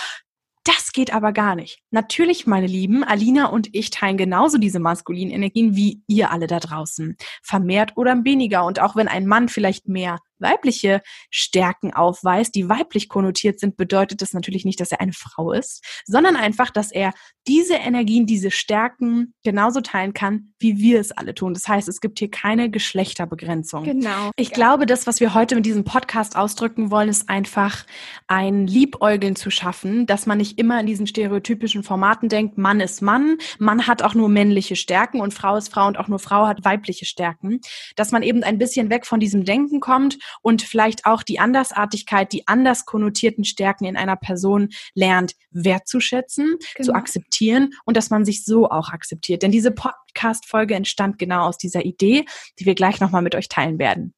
das 0.65 0.93
geht 0.93 1.13
aber 1.13 1.33
gar 1.33 1.55
nicht. 1.55 1.81
Natürlich, 1.91 2.47
meine 2.47 2.67
Lieben, 2.67 3.05
Alina 3.05 3.47
und 3.47 3.69
ich 3.73 3.91
teilen 3.91 4.17
genauso 4.17 4.59
diese 4.59 4.81
maskulinen 4.81 5.33
Energien 5.33 5.77
wie 5.77 6.03
ihr 6.09 6.33
alle 6.33 6.49
da 6.49 6.59
draußen. 6.59 7.17
Vermehrt 7.43 7.93
oder 7.97 8.25
weniger. 8.25 8.65
Und 8.65 8.81
auch 8.81 8.97
wenn 8.97 9.07
ein 9.07 9.27
Mann 9.27 9.49
vielleicht 9.49 9.87
mehr 9.87 10.19
weibliche 10.39 11.03
Stärken 11.31 11.93
aufweist, 11.93 12.55
die 12.55 12.69
weiblich 12.69 13.09
konnotiert 13.09 13.61
sind, 13.61 13.77
bedeutet 13.77 14.23
das 14.23 14.33
natürlich 14.33 14.65
nicht, 14.65 14.81
dass 14.81 14.93
er 14.93 15.01
eine 15.01 15.13
Frau 15.13 15.53
ist, 15.53 15.85
sondern 16.07 16.37
einfach, 16.37 16.71
dass 16.71 16.93
er 16.93 17.13
diese 17.47 17.75
Energien, 17.75 18.27
diese 18.27 18.51
Stärken 18.51 19.35
genauso 19.45 19.81
teilen 19.81 20.13
kann, 20.13 20.53
wie 20.59 20.79
wir 20.79 21.01
es 21.01 21.13
alle 21.13 21.35
tun. 21.35 21.55
Das 21.55 21.69
heißt, 21.69 21.89
es 21.89 22.01
gibt 22.01 22.19
hier 22.19 22.31
keine 22.31 22.71
Geschlechterbegrenzung. 22.71 23.85
Genau. 23.85 24.31
Ich 24.37 24.51
glaube, 24.51 24.87
das, 24.87 25.07
was 25.07 25.21
wir 25.21 25.35
heute 25.35 25.55
mit 25.55 25.65
diesem 25.65 25.85
Podcast 25.85 26.37
ausdrücken 26.37 26.91
wollen, 26.91 27.09
ist 27.09 27.29
einfach 27.29 27.87
ein 28.27 28.67
Liebäugeln 28.67 29.37
zu 29.37 29.51
schaffen, 29.51 30.07
dass 30.07 30.27
man 30.27 30.39
nicht 30.39 30.59
immer 30.59 30.81
in 30.81 30.87
diesen 30.87 31.07
stereotypischen 31.07 31.83
Formaten 31.83 32.29
denkt, 32.29 32.59
Mann 32.59 32.81
ist 32.81 33.01
Mann, 33.01 33.39
Mann 33.59 33.87
hat 33.87 34.03
auch 34.03 34.15
nur 34.15 34.29
männliche 34.29 34.75
Stärken 34.75 35.21
und 35.21 35.33
Frau 35.33 35.57
ist 35.57 35.73
Frau 35.73 35.87
und 35.87 35.99
auch 35.99 36.09
nur 36.09 36.19
Frau 36.19 36.47
hat 36.47 36.65
weibliche 36.65 37.05
Stärken. 37.05 37.61
Dass 37.95 38.11
man 38.11 38.23
eben 38.23 38.43
ein 38.43 38.59
bisschen 38.59 38.91
weg 38.91 39.07
von 39.07 39.21
diesem 39.21 39.45
Denken 39.45 39.81
kommt 39.81 40.19
und 40.43 40.63
vielleicht 40.63 41.07
auch 41.07 41.23
die 41.23 41.39
Andersartigkeit, 41.39 42.33
die 42.33 42.47
anders 42.49 42.85
konnotierten 42.85 43.45
Stärken 43.45 43.85
in 43.85 43.97
einer 43.97 44.17
Person 44.17 44.69
lernt, 44.95 45.35
wertzuschätzen, 45.51 46.57
genau. 46.75 46.87
zu 46.87 46.95
akzeptieren 46.95 47.73
und 47.85 47.97
dass 47.97 48.11
man 48.11 48.25
sich 48.25 48.45
so 48.45 48.69
auch 48.69 48.91
akzeptiert. 48.91 49.43
Denn 49.43 49.51
diese 49.51 49.71
Podcast-Folge 49.71 50.75
entstand 50.75 51.19
genau 51.19 51.47
aus 51.47 51.59
dieser 51.59 51.85
Idee, 51.85 52.25
die 52.59 52.67
wir 52.67 52.75
gleich 52.75 53.01
nochmal 53.01 53.23
mit 53.23 53.35
euch 53.35 53.49
teilen 53.49 53.79
werden. 53.79 54.15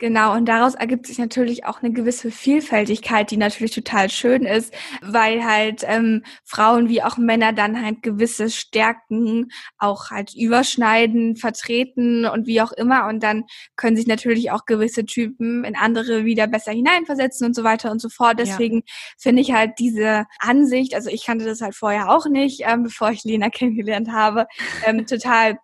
Genau, 0.00 0.34
und 0.36 0.46
daraus 0.46 0.76
ergibt 0.76 1.08
sich 1.08 1.18
natürlich 1.18 1.64
auch 1.64 1.82
eine 1.82 1.92
gewisse 1.92 2.30
Vielfältigkeit, 2.30 3.32
die 3.32 3.36
natürlich 3.36 3.74
total 3.74 4.08
schön 4.10 4.44
ist, 4.44 4.72
weil 5.02 5.44
halt 5.44 5.82
ähm, 5.84 6.22
Frauen 6.44 6.88
wie 6.88 7.02
auch 7.02 7.16
Männer 7.16 7.52
dann 7.52 7.84
halt 7.84 8.02
gewisse 8.02 8.48
Stärken 8.48 9.50
auch 9.76 10.10
halt 10.10 10.36
überschneiden, 10.36 11.34
vertreten 11.34 12.26
und 12.26 12.46
wie 12.46 12.60
auch 12.60 12.70
immer. 12.70 13.08
Und 13.08 13.24
dann 13.24 13.44
können 13.74 13.96
sich 13.96 14.06
natürlich 14.06 14.52
auch 14.52 14.66
gewisse 14.66 15.04
Typen 15.04 15.64
in 15.64 15.74
andere 15.74 16.24
wieder 16.24 16.46
besser 16.46 16.70
hineinversetzen 16.70 17.48
und 17.48 17.56
so 17.56 17.64
weiter 17.64 17.90
und 17.90 18.00
so 18.00 18.08
fort. 18.08 18.38
Deswegen 18.38 18.76
ja. 18.76 18.94
finde 19.18 19.42
ich 19.42 19.52
halt 19.52 19.72
diese 19.80 20.26
Ansicht, 20.38 20.94
also 20.94 21.10
ich 21.10 21.26
kannte 21.26 21.44
das 21.44 21.60
halt 21.60 21.74
vorher 21.74 22.08
auch 22.10 22.26
nicht, 22.26 22.62
ähm, 22.64 22.84
bevor 22.84 23.10
ich 23.10 23.24
Lena 23.24 23.50
kennengelernt 23.50 24.12
habe, 24.12 24.46
ähm, 24.86 25.06
total 25.06 25.58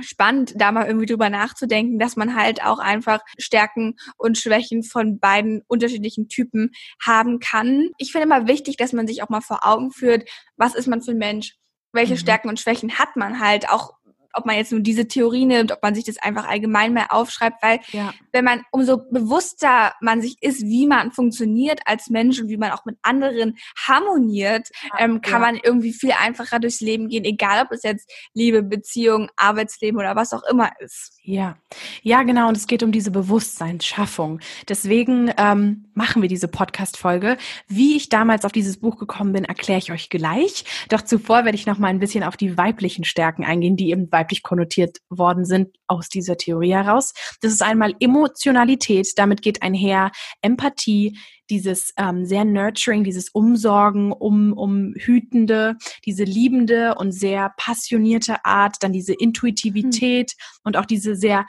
spannend, 0.00 0.54
da 0.56 0.72
mal 0.72 0.86
irgendwie 0.86 1.06
drüber 1.06 1.30
nachzudenken, 1.30 1.98
dass 1.98 2.16
man 2.16 2.34
halt 2.34 2.64
auch 2.64 2.78
einfach 2.78 3.20
Stärken 3.38 3.96
und 4.16 4.38
Schwächen 4.38 4.82
von 4.82 5.18
beiden 5.18 5.62
unterschiedlichen 5.66 6.28
Typen 6.28 6.70
haben 7.04 7.38
kann. 7.38 7.90
Ich 7.98 8.12
finde 8.12 8.26
immer 8.26 8.48
wichtig, 8.48 8.76
dass 8.76 8.92
man 8.92 9.06
sich 9.06 9.22
auch 9.22 9.28
mal 9.28 9.40
vor 9.40 9.66
Augen 9.66 9.92
führt, 9.92 10.28
was 10.56 10.74
ist 10.74 10.88
man 10.88 11.02
für 11.02 11.12
ein 11.12 11.18
Mensch? 11.18 11.54
Welche 11.92 12.14
mhm. 12.14 12.18
Stärken 12.18 12.48
und 12.48 12.60
Schwächen 12.60 12.98
hat 12.98 13.16
man 13.16 13.40
halt 13.40 13.68
auch 13.70 13.92
ob 14.34 14.46
man 14.46 14.56
jetzt 14.56 14.72
nur 14.72 14.80
diese 14.80 15.08
Theorie 15.08 15.46
nimmt, 15.46 15.72
ob 15.72 15.82
man 15.82 15.94
sich 15.94 16.04
das 16.04 16.18
einfach 16.18 16.46
allgemein 16.46 16.92
mal 16.92 17.06
aufschreibt, 17.08 17.62
weil 17.62 17.80
ja. 17.92 18.12
wenn 18.32 18.44
man 18.44 18.62
umso 18.70 18.98
bewusster 18.98 19.92
man 20.00 20.20
sich 20.20 20.36
ist, 20.40 20.62
wie 20.62 20.86
man 20.86 21.12
funktioniert 21.12 21.80
als 21.86 22.10
Mensch 22.10 22.40
und 22.40 22.48
wie 22.48 22.56
man 22.56 22.72
auch 22.72 22.84
mit 22.84 22.96
anderen 23.02 23.56
harmoniert, 23.86 24.68
ja, 24.82 25.04
ähm, 25.04 25.20
kann 25.20 25.42
ja. 25.42 25.52
man 25.52 25.60
irgendwie 25.62 25.92
viel 25.92 26.12
einfacher 26.12 26.58
durchs 26.58 26.80
Leben 26.80 27.08
gehen, 27.08 27.24
egal 27.24 27.64
ob 27.64 27.72
es 27.72 27.82
jetzt 27.82 28.10
Liebe, 28.34 28.62
Beziehung, 28.62 29.28
Arbeitsleben 29.36 29.98
oder 29.98 30.16
was 30.16 30.32
auch 30.32 30.42
immer 30.50 30.70
ist. 30.80 31.18
Ja, 31.22 31.56
ja, 32.02 32.22
genau. 32.22 32.48
Und 32.48 32.56
es 32.56 32.66
geht 32.66 32.82
um 32.82 32.92
diese 32.92 33.10
Bewusstseinsschaffung. 33.10 34.40
Deswegen 34.68 35.32
ähm, 35.38 35.86
machen 35.94 36.22
wir 36.22 36.28
diese 36.28 36.48
Podcast-Folge. 36.48 37.36
Wie 37.68 37.96
ich 37.96 38.08
damals 38.08 38.44
auf 38.44 38.52
dieses 38.52 38.78
Buch 38.78 38.98
gekommen 38.98 39.32
bin, 39.32 39.44
erkläre 39.44 39.78
ich 39.78 39.92
euch 39.92 40.10
gleich. 40.10 40.64
Doch 40.88 41.02
zuvor 41.02 41.44
werde 41.44 41.56
ich 41.56 41.66
noch 41.66 41.78
mal 41.78 41.88
ein 41.88 42.00
bisschen 42.00 42.24
auf 42.24 42.36
die 42.36 42.56
weiblichen 42.56 43.04
Stärken 43.04 43.44
eingehen, 43.44 43.76
die 43.76 43.90
eben 43.90 44.10
weiblich 44.10 44.42
konnotiert 44.42 44.98
worden 45.08 45.44
sind 45.44 45.76
aus 45.86 46.08
dieser 46.08 46.36
Theorie 46.36 46.72
heraus. 46.72 47.12
Das 47.40 47.52
ist 47.52 47.62
einmal 47.62 47.94
Emotionalität, 48.00 49.12
damit 49.16 49.42
geht 49.42 49.62
einher 49.62 50.10
Empathie, 50.40 51.18
dieses 51.50 51.92
ähm, 51.98 52.24
sehr 52.24 52.44
nurturing, 52.44 53.04
dieses 53.04 53.28
Umsorgen, 53.28 54.12
um, 54.12 54.52
um 54.52 54.94
hütende, 54.96 55.76
diese 56.04 56.24
liebende 56.24 56.94
und 56.94 57.12
sehr 57.12 57.52
passionierte 57.56 58.44
Art, 58.44 58.76
dann 58.80 58.92
diese 58.92 59.12
Intuitivität 59.12 60.32
hm. 60.32 60.36
und 60.64 60.76
auch 60.76 60.86
diese 60.86 61.16
sehr 61.16 61.46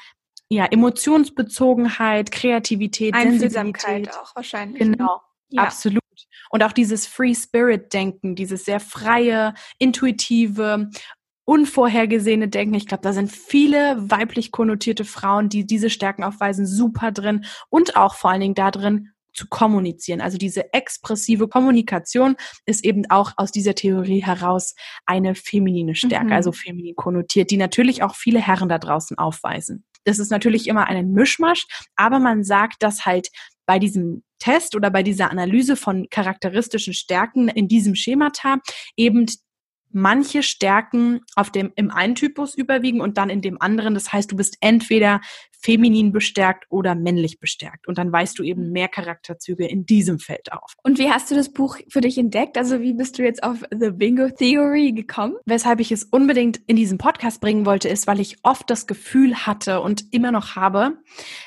ja, 0.49 0.65
Emotionsbezogenheit, 0.65 2.31
Kreativität, 2.31 3.13
Einfühlsamkeit 3.13 4.15
auch 4.15 4.35
wahrscheinlich. 4.35 4.79
Genau, 4.79 5.21
ja. 5.49 5.63
absolut. 5.63 6.01
Und 6.49 6.63
auch 6.63 6.71
dieses 6.71 7.07
Free 7.07 7.33
Spirit 7.33 7.93
Denken, 7.93 8.35
dieses 8.35 8.65
sehr 8.65 8.79
freie, 8.79 9.53
intuitive, 9.79 10.89
unvorhergesehene 11.45 12.47
Denken. 12.47 12.75
Ich 12.75 12.87
glaube, 12.87 13.03
da 13.03 13.13
sind 13.13 13.31
viele 13.31 13.97
weiblich 14.09 14.51
konnotierte 14.51 15.05
Frauen, 15.05 15.49
die 15.49 15.65
diese 15.65 15.89
Stärken 15.89 16.23
aufweisen, 16.23 16.65
super 16.65 17.11
drin 17.11 17.45
und 17.69 17.95
auch 17.95 18.15
vor 18.15 18.31
allen 18.31 18.41
Dingen 18.41 18.55
da 18.55 18.71
drin, 18.71 19.11
zu 19.35 19.47
kommunizieren. 19.47 20.21
Also 20.21 20.37
diese 20.37 20.73
expressive 20.73 21.47
Kommunikation 21.47 22.35
ist 22.65 22.83
eben 22.83 23.03
auch 23.09 23.33
aus 23.35 23.51
dieser 23.51 23.75
Theorie 23.75 24.23
heraus 24.23 24.75
eine 25.05 25.35
feminine 25.35 25.93
Stärke, 25.93 26.27
mhm. 26.27 26.31
also 26.31 26.51
feminin 26.51 26.95
konnotiert, 26.95 27.51
die 27.51 27.57
natürlich 27.57 28.01
auch 28.01 28.15
viele 28.15 28.39
Herren 28.39 28.69
da 28.69 28.79
draußen 28.79 29.17
aufweisen. 29.17 29.83
Das 30.05 30.19
ist 30.19 30.31
natürlich 30.31 30.67
immer 30.67 30.87
ein 30.87 31.11
Mischmasch, 31.11 31.65
aber 31.95 32.19
man 32.19 32.43
sagt, 32.43 32.81
dass 32.81 33.05
halt 33.05 33.29
bei 33.65 33.79
diesem 33.79 34.23
Test 34.39 34.75
oder 34.75 34.91
bei 34.91 35.03
dieser 35.03 35.31
Analyse 35.31 35.75
von 35.75 36.07
charakteristischen 36.09 36.93
Stärken 36.93 37.47
in 37.47 37.67
diesem 37.67 37.95
Schemata 37.95 38.57
eben 38.95 39.25
manche 39.95 40.43
Stärken 40.43 41.21
auf 41.35 41.49
dem, 41.49 41.71
im 41.75 41.89
einen 41.89 42.15
Typus 42.15 42.53
überwiegen 42.53 43.01
und 43.01 43.17
dann 43.17 43.29
in 43.29 43.41
dem 43.41 43.61
anderen. 43.61 43.93
Das 43.93 44.11
heißt, 44.11 44.31
du 44.31 44.35
bist 44.35 44.57
entweder 44.59 45.21
feminin 45.65 46.11
bestärkt 46.11 46.65
oder 46.69 46.93
männlich 46.93 47.39
bestärkt. 47.39 47.87
Und 47.87 47.97
dann 47.97 48.11
weißt 48.11 48.37
du 48.37 48.43
eben 48.43 48.71
mehr 48.71 48.87
Charakterzüge 48.87 49.65
in 49.65 49.87
diesem 49.87 50.19
Feld 50.19 50.51
auf. 50.51 50.73
Und 50.83 50.99
wie 50.99 51.09
hast 51.09 51.31
du 51.31 51.35
das 51.35 51.51
Buch 51.51 51.77
für 51.89 52.01
dich 52.01 52.19
entdeckt? 52.19 52.55
Also 52.55 52.81
wie 52.81 52.93
bist 52.93 53.17
du 53.17 53.23
jetzt 53.23 53.41
auf 53.41 53.63
The 53.71 53.89
Bingo 53.89 54.29
Theory 54.29 54.91
gekommen? 54.91 55.35
Weshalb 55.45 55.79
ich 55.79 55.91
es 55.91 56.03
unbedingt 56.03 56.61
in 56.67 56.75
diesen 56.75 56.99
Podcast 56.99 57.41
bringen 57.41 57.65
wollte, 57.65 57.89
ist, 57.89 58.05
weil 58.05 58.19
ich 58.19 58.37
oft 58.43 58.69
das 58.69 58.85
Gefühl 58.85 59.47
hatte 59.47 59.81
und 59.81 60.13
immer 60.13 60.31
noch 60.31 60.55
habe, 60.55 60.97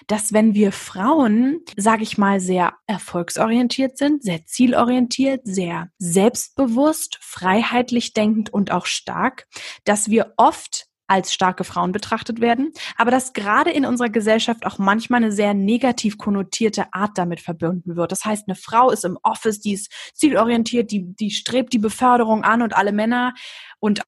dass 0.08 0.32
wenn 0.32 0.52
wir 0.52 0.72
Frauen, 0.72 1.60
sage 1.76 2.02
ich 2.02 2.18
mal, 2.18 2.40
sehr 2.40 2.72
erfolgsorientiert 2.88 3.98
sind, 3.98 4.24
sehr 4.24 4.44
zielorientiert, 4.46 5.42
sehr 5.44 5.90
selbstbewusst, 5.98 7.18
freiheitlich 7.20 8.14
denkend 8.38 8.52
und 8.52 8.70
auch 8.70 8.86
stark, 8.86 9.46
dass 9.84 10.08
wir 10.08 10.34
oft 10.36 10.86
als 11.10 11.32
starke 11.32 11.64
Frauen 11.64 11.90
betrachtet 11.90 12.42
werden, 12.42 12.70
aber 12.98 13.10
dass 13.10 13.32
gerade 13.32 13.70
in 13.70 13.86
unserer 13.86 14.10
Gesellschaft 14.10 14.66
auch 14.66 14.76
manchmal 14.78 15.22
eine 15.22 15.32
sehr 15.32 15.54
negativ 15.54 16.18
konnotierte 16.18 16.92
Art 16.92 17.16
damit 17.16 17.40
verbunden 17.40 17.96
wird. 17.96 18.12
Das 18.12 18.26
heißt, 18.26 18.46
eine 18.46 18.56
Frau 18.56 18.90
ist 18.90 19.06
im 19.06 19.18
Office, 19.22 19.60
die 19.60 19.72
ist 19.72 19.90
zielorientiert, 20.12 20.90
die, 20.90 21.14
die 21.14 21.30
strebt 21.30 21.72
die 21.72 21.78
Beförderung 21.78 22.44
an 22.44 22.60
und 22.60 22.76
alle 22.76 22.92
Männer 22.92 23.32
und 23.80 24.02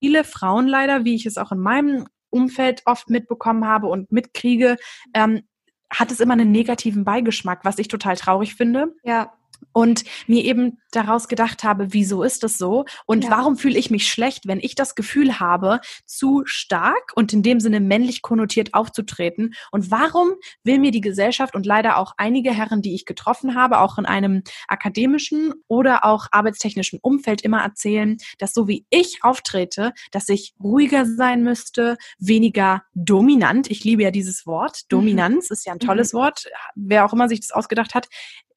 viele 0.00 0.22
Frauen 0.22 0.68
leider, 0.68 1.04
wie 1.04 1.16
ich 1.16 1.26
es 1.26 1.38
auch 1.38 1.50
in 1.50 1.58
meinem 1.58 2.06
Umfeld 2.30 2.82
oft 2.84 3.10
mitbekommen 3.10 3.66
habe 3.66 3.88
und 3.88 4.12
mitkriege, 4.12 4.76
ähm, 5.12 5.42
hat 5.90 6.12
es 6.12 6.20
immer 6.20 6.34
einen 6.34 6.52
negativen 6.52 7.04
Beigeschmack, 7.04 7.64
was 7.64 7.78
ich 7.78 7.88
total 7.88 8.16
traurig 8.16 8.54
finde. 8.54 8.94
Ja 9.02 9.32
und 9.72 10.04
mir 10.26 10.44
eben 10.44 10.78
daraus 10.92 11.28
gedacht 11.28 11.64
habe, 11.64 11.92
wieso 11.92 12.22
ist 12.22 12.42
das 12.42 12.58
so 12.58 12.84
und 13.06 13.24
ja. 13.24 13.30
warum 13.30 13.56
fühle 13.56 13.78
ich 13.78 13.90
mich 13.90 14.08
schlecht, 14.08 14.46
wenn 14.46 14.60
ich 14.60 14.74
das 14.74 14.94
Gefühl 14.94 15.40
habe, 15.40 15.80
zu 16.06 16.42
stark 16.44 17.12
und 17.14 17.32
in 17.32 17.42
dem 17.42 17.60
Sinne 17.60 17.80
männlich 17.80 18.22
konnotiert 18.22 18.74
aufzutreten 18.74 19.54
und 19.70 19.90
warum 19.90 20.32
will 20.62 20.78
mir 20.78 20.90
die 20.90 21.00
Gesellschaft 21.00 21.54
und 21.54 21.66
leider 21.66 21.98
auch 21.98 22.14
einige 22.16 22.52
Herren, 22.52 22.82
die 22.82 22.94
ich 22.94 23.04
getroffen 23.04 23.54
habe, 23.54 23.80
auch 23.80 23.98
in 23.98 24.06
einem 24.06 24.42
akademischen 24.68 25.52
oder 25.68 26.04
auch 26.04 26.26
arbeitstechnischen 26.30 26.98
Umfeld 27.02 27.42
immer 27.42 27.62
erzählen, 27.62 28.16
dass 28.38 28.54
so 28.54 28.68
wie 28.68 28.86
ich 28.90 29.18
auftrete, 29.22 29.92
dass 30.12 30.28
ich 30.28 30.54
ruhiger 30.62 31.06
sein 31.06 31.42
müsste, 31.42 31.96
weniger 32.18 32.82
dominant. 32.94 33.70
Ich 33.70 33.84
liebe 33.84 34.02
ja 34.02 34.10
dieses 34.10 34.46
Wort. 34.46 34.82
Mhm. 34.84 34.88
Dominanz 34.88 35.50
mhm. 35.50 35.54
ist 35.54 35.66
ja 35.66 35.72
ein 35.72 35.78
tolles 35.78 36.12
mhm. 36.12 36.18
Wort. 36.18 36.44
Wer 36.74 37.04
auch 37.04 37.12
immer 37.12 37.28
sich 37.28 37.40
das 37.40 37.52
ausgedacht 37.52 37.94
hat, 37.94 38.08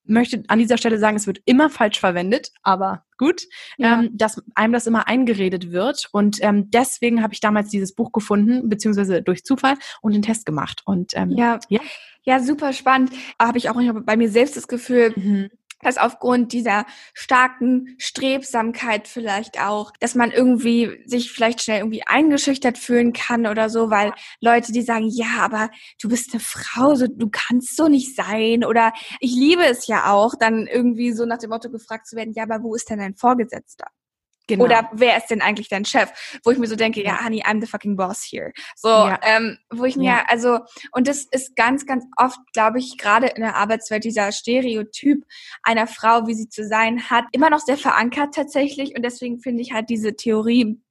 möchte 0.07 0.43
an 0.47 0.59
dieser 0.59 0.77
Stelle 0.77 0.97
sagen, 0.99 1.17
es 1.17 1.27
wird 1.27 1.41
immer 1.45 1.69
falsch 1.69 1.99
verwendet, 1.99 2.51
aber 2.63 3.03
gut, 3.17 3.43
ja. 3.77 3.99
ähm, 3.99 4.11
dass 4.13 4.41
einem 4.55 4.73
das 4.73 4.87
immer 4.87 5.07
eingeredet 5.07 5.71
wird. 5.71 6.07
Und 6.11 6.37
ähm, 6.41 6.69
deswegen 6.71 7.23
habe 7.23 7.33
ich 7.33 7.39
damals 7.39 7.69
dieses 7.69 7.93
Buch 7.93 8.11
gefunden, 8.11 8.69
beziehungsweise 8.69 9.21
durch 9.21 9.43
Zufall 9.43 9.75
und 10.01 10.13
den 10.13 10.21
Test 10.21 10.45
gemacht. 10.45 10.81
Und 10.85 11.11
ähm, 11.15 11.31
ja. 11.31 11.59
ja, 11.69 11.81
ja, 12.23 12.39
super 12.39 12.73
spannend. 12.73 13.11
Habe 13.39 13.57
ich 13.57 13.69
auch 13.69 13.79
bei 14.03 14.17
mir 14.17 14.29
selbst 14.29 14.57
das 14.57 14.67
Gefühl, 14.67 15.13
mhm 15.15 15.49
dass 15.81 15.98
aufgrund 15.98 16.53
dieser 16.53 16.86
starken 17.13 17.96
Strebsamkeit 17.98 19.07
vielleicht 19.07 19.62
auch, 19.62 19.91
dass 20.00 20.15
man 20.15 20.31
irgendwie 20.31 21.01
sich 21.05 21.31
vielleicht 21.31 21.62
schnell 21.62 21.79
irgendwie 21.79 22.03
eingeschüchtert 22.05 22.77
fühlen 22.77 23.13
kann 23.13 23.48
oder 23.48 23.69
so, 23.69 23.89
weil 23.89 24.13
Leute, 24.41 24.72
die 24.72 24.81
sagen, 24.81 25.07
ja, 25.07 25.39
aber 25.39 25.69
du 26.01 26.10
bist 26.10 26.34
eine 26.34 26.41
Frau, 26.41 26.96
so, 26.96 27.07
du 27.07 27.29
kannst 27.31 27.75
so 27.75 27.88
nicht 27.88 28.15
sein 28.15 28.63
oder 28.63 28.93
ich 29.19 29.34
liebe 29.34 29.65
es 29.65 29.88
ja 29.88 30.12
auch, 30.12 30.34
dann 30.39 30.67
irgendwie 30.67 31.12
so 31.13 31.25
nach 31.25 31.38
dem 31.38 31.50
Motto 31.50 31.69
gefragt 31.69 32.07
zu 32.07 32.15
werden, 32.15 32.34
ja, 32.34 32.43
aber 32.43 32.63
wo 32.63 32.75
ist 32.75 32.89
denn 32.89 33.00
dein 33.00 33.15
Vorgesetzter? 33.15 33.88
Genau. 34.47 34.63
Oder 34.63 34.89
wer 34.93 35.17
ist 35.17 35.27
denn 35.27 35.41
eigentlich 35.41 35.69
dein 35.69 35.85
Chef? 35.85 36.09
Wo 36.43 36.51
ich 36.51 36.57
mir 36.57 36.67
so 36.67 36.75
denke, 36.75 37.03
ja, 37.03 37.23
honey, 37.23 37.43
I'm 37.43 37.59
the 37.61 37.67
fucking 37.67 37.97
boss 37.97 38.23
here. 38.23 38.51
So, 38.75 38.87
ja. 38.87 39.19
ähm, 39.23 39.57
wo 39.69 39.83
ich 39.83 39.97
mir, 39.97 40.11
ja. 40.11 40.25
also, 40.27 40.59
und 40.93 41.07
das 41.07 41.25
ist 41.29 41.55
ganz, 41.55 41.85
ganz 41.85 42.05
oft, 42.15 42.39
glaube 42.53 42.79
ich, 42.79 42.97
gerade 42.97 43.27
in 43.27 43.41
der 43.41 43.55
Arbeitswelt 43.55 44.03
dieser 44.03 44.31
Stereotyp 44.31 45.25
einer 45.63 45.87
Frau, 45.87 46.27
wie 46.27 46.33
sie 46.33 46.49
zu 46.49 46.65
sein 46.65 47.09
hat, 47.09 47.25
immer 47.33 47.49
noch 47.49 47.59
sehr 47.59 47.77
verankert 47.77 48.33
tatsächlich. 48.33 48.95
Und 48.95 49.03
deswegen 49.03 49.39
finde 49.39 49.61
ich 49.61 49.73
halt 49.73 49.89
diese 49.89 50.15
Theorie 50.15 50.81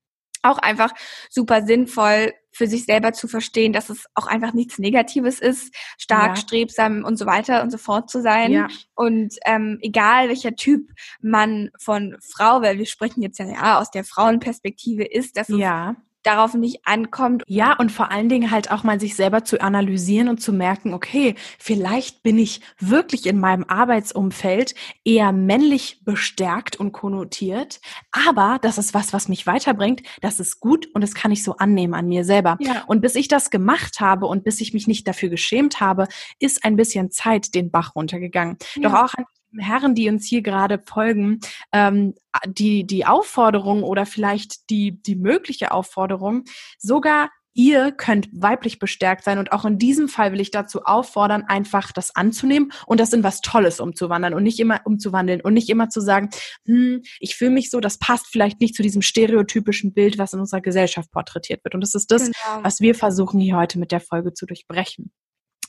auch 0.42 0.58
einfach 0.58 0.92
super 1.30 1.62
sinnvoll 1.62 2.32
für 2.56 2.66
sich 2.66 2.84
selber 2.84 3.12
zu 3.12 3.28
verstehen, 3.28 3.72
dass 3.72 3.90
es 3.90 4.06
auch 4.14 4.26
einfach 4.26 4.54
nichts 4.54 4.78
Negatives 4.78 5.40
ist, 5.40 5.74
stark, 5.98 6.28
ja. 6.28 6.36
strebsam 6.36 7.04
und 7.04 7.18
so 7.18 7.26
weiter 7.26 7.62
und 7.62 7.70
so 7.70 7.78
fort 7.78 8.08
zu 8.08 8.22
sein. 8.22 8.50
Ja. 8.50 8.68
Und 8.94 9.34
ähm, 9.44 9.78
egal 9.82 10.28
welcher 10.28 10.56
Typ 10.56 10.90
man 11.20 11.70
von 11.78 12.16
Frau, 12.20 12.62
weil 12.62 12.78
wir 12.78 12.86
sprechen 12.86 13.22
jetzt 13.22 13.38
ja, 13.38 13.46
ja 13.46 13.78
aus 13.78 13.90
der 13.90 14.04
Frauenperspektive 14.04 15.04
ist, 15.04 15.36
dass 15.36 15.50
es 15.50 15.58
ja 15.58 15.96
darauf 16.26 16.54
nicht 16.54 16.80
ankommt. 16.86 17.42
Ja, 17.46 17.74
und 17.74 17.92
vor 17.92 18.10
allen 18.10 18.28
Dingen 18.28 18.50
halt 18.50 18.70
auch 18.70 18.82
mal 18.82 19.00
sich 19.00 19.14
selber 19.14 19.44
zu 19.44 19.60
analysieren 19.60 20.28
und 20.28 20.40
zu 20.40 20.52
merken, 20.52 20.94
okay, 20.94 21.34
vielleicht 21.58 22.22
bin 22.22 22.38
ich 22.38 22.60
wirklich 22.78 23.26
in 23.26 23.38
meinem 23.38 23.64
Arbeitsumfeld 23.68 24.74
eher 25.04 25.32
männlich 25.32 26.00
bestärkt 26.04 26.76
und 26.76 26.92
konnotiert, 26.92 27.80
aber 28.12 28.58
das 28.60 28.78
ist 28.78 28.94
was, 28.94 29.12
was 29.12 29.28
mich 29.28 29.46
weiterbringt, 29.46 30.02
das 30.20 30.40
ist 30.40 30.60
gut 30.60 30.88
und 30.94 31.00
das 31.00 31.14
kann 31.14 31.32
ich 31.32 31.44
so 31.44 31.56
annehmen 31.56 31.94
an 31.94 32.08
mir 32.08 32.24
selber. 32.24 32.56
Ja. 32.60 32.84
Und 32.86 33.00
bis 33.00 33.14
ich 33.14 33.28
das 33.28 33.50
gemacht 33.50 34.00
habe 34.00 34.26
und 34.26 34.44
bis 34.44 34.60
ich 34.60 34.74
mich 34.74 34.86
nicht 34.86 35.06
dafür 35.06 35.28
geschämt 35.28 35.80
habe, 35.80 36.08
ist 36.38 36.64
ein 36.64 36.76
bisschen 36.76 37.10
Zeit 37.10 37.54
den 37.54 37.70
Bach 37.70 37.94
runtergegangen. 37.94 38.56
Ja. 38.76 38.88
Doch 38.88 38.94
auch 38.94 39.14
an 39.14 39.24
Herren, 39.58 39.94
die 39.94 40.08
uns 40.08 40.26
hier 40.26 40.42
gerade 40.42 40.82
folgen, 40.84 41.40
ähm, 41.72 42.14
die, 42.46 42.86
die 42.86 43.06
Aufforderung 43.06 43.82
oder 43.82 44.06
vielleicht 44.06 44.70
die, 44.70 45.02
die 45.02 45.16
mögliche 45.16 45.72
Aufforderung, 45.72 46.44
sogar 46.78 47.30
ihr 47.56 47.90
könnt 47.90 48.28
weiblich 48.32 48.78
bestärkt 48.78 49.24
sein 49.24 49.38
und 49.38 49.50
auch 49.50 49.64
in 49.64 49.78
diesem 49.78 50.08
Fall 50.08 50.30
will 50.30 50.40
ich 50.40 50.50
dazu 50.50 50.82
auffordern, 50.84 51.44
einfach 51.48 51.90
das 51.90 52.14
anzunehmen 52.14 52.70
und 52.86 53.00
das 53.00 53.14
in 53.14 53.24
was 53.24 53.40
Tolles 53.40 53.80
umzuwandern 53.80 54.34
und 54.34 54.42
nicht 54.42 54.60
immer 54.60 54.82
umzuwandeln 54.84 55.40
und 55.40 55.54
nicht 55.54 55.70
immer 55.70 55.88
zu 55.88 56.00
sagen, 56.00 56.28
hm, 56.66 57.02
ich 57.18 57.34
fühle 57.34 57.50
mich 57.50 57.70
so, 57.70 57.80
das 57.80 57.98
passt 57.98 58.26
vielleicht 58.26 58.60
nicht 58.60 58.74
zu 58.74 58.82
diesem 58.82 59.00
stereotypischen 59.00 59.94
Bild, 59.94 60.18
was 60.18 60.34
in 60.34 60.40
unserer 60.40 60.60
Gesellschaft 60.60 61.10
porträtiert 61.10 61.64
wird. 61.64 61.74
Und 61.74 61.80
das 61.80 61.94
ist 61.94 62.10
das, 62.10 62.24
genau. 62.26 62.62
was 62.62 62.80
wir 62.80 62.94
versuchen 62.94 63.40
hier 63.40 63.56
heute 63.56 63.78
mit 63.78 63.90
der 63.90 64.00
Folge 64.00 64.34
zu 64.34 64.44
durchbrechen. 64.44 65.10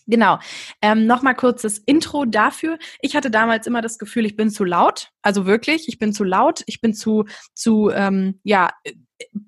Genau. 0.07 0.39
Ähm, 0.81 1.05
Nochmal 1.05 1.35
kurzes 1.35 1.79
Intro 1.79 2.25
dafür. 2.25 2.79
Ich 3.01 3.15
hatte 3.15 3.29
damals 3.29 3.67
immer 3.67 3.81
das 3.81 3.99
Gefühl, 3.99 4.25
ich 4.25 4.35
bin 4.35 4.49
zu 4.49 4.63
laut. 4.63 5.09
Also 5.21 5.45
wirklich, 5.45 5.87
ich 5.87 5.99
bin 5.99 6.13
zu 6.13 6.23
laut. 6.23 6.63
Ich 6.65 6.79
bin 6.79 6.93
zu, 6.93 7.25
zu 7.53 7.91
ähm, 7.91 8.39
ja, 8.43 8.71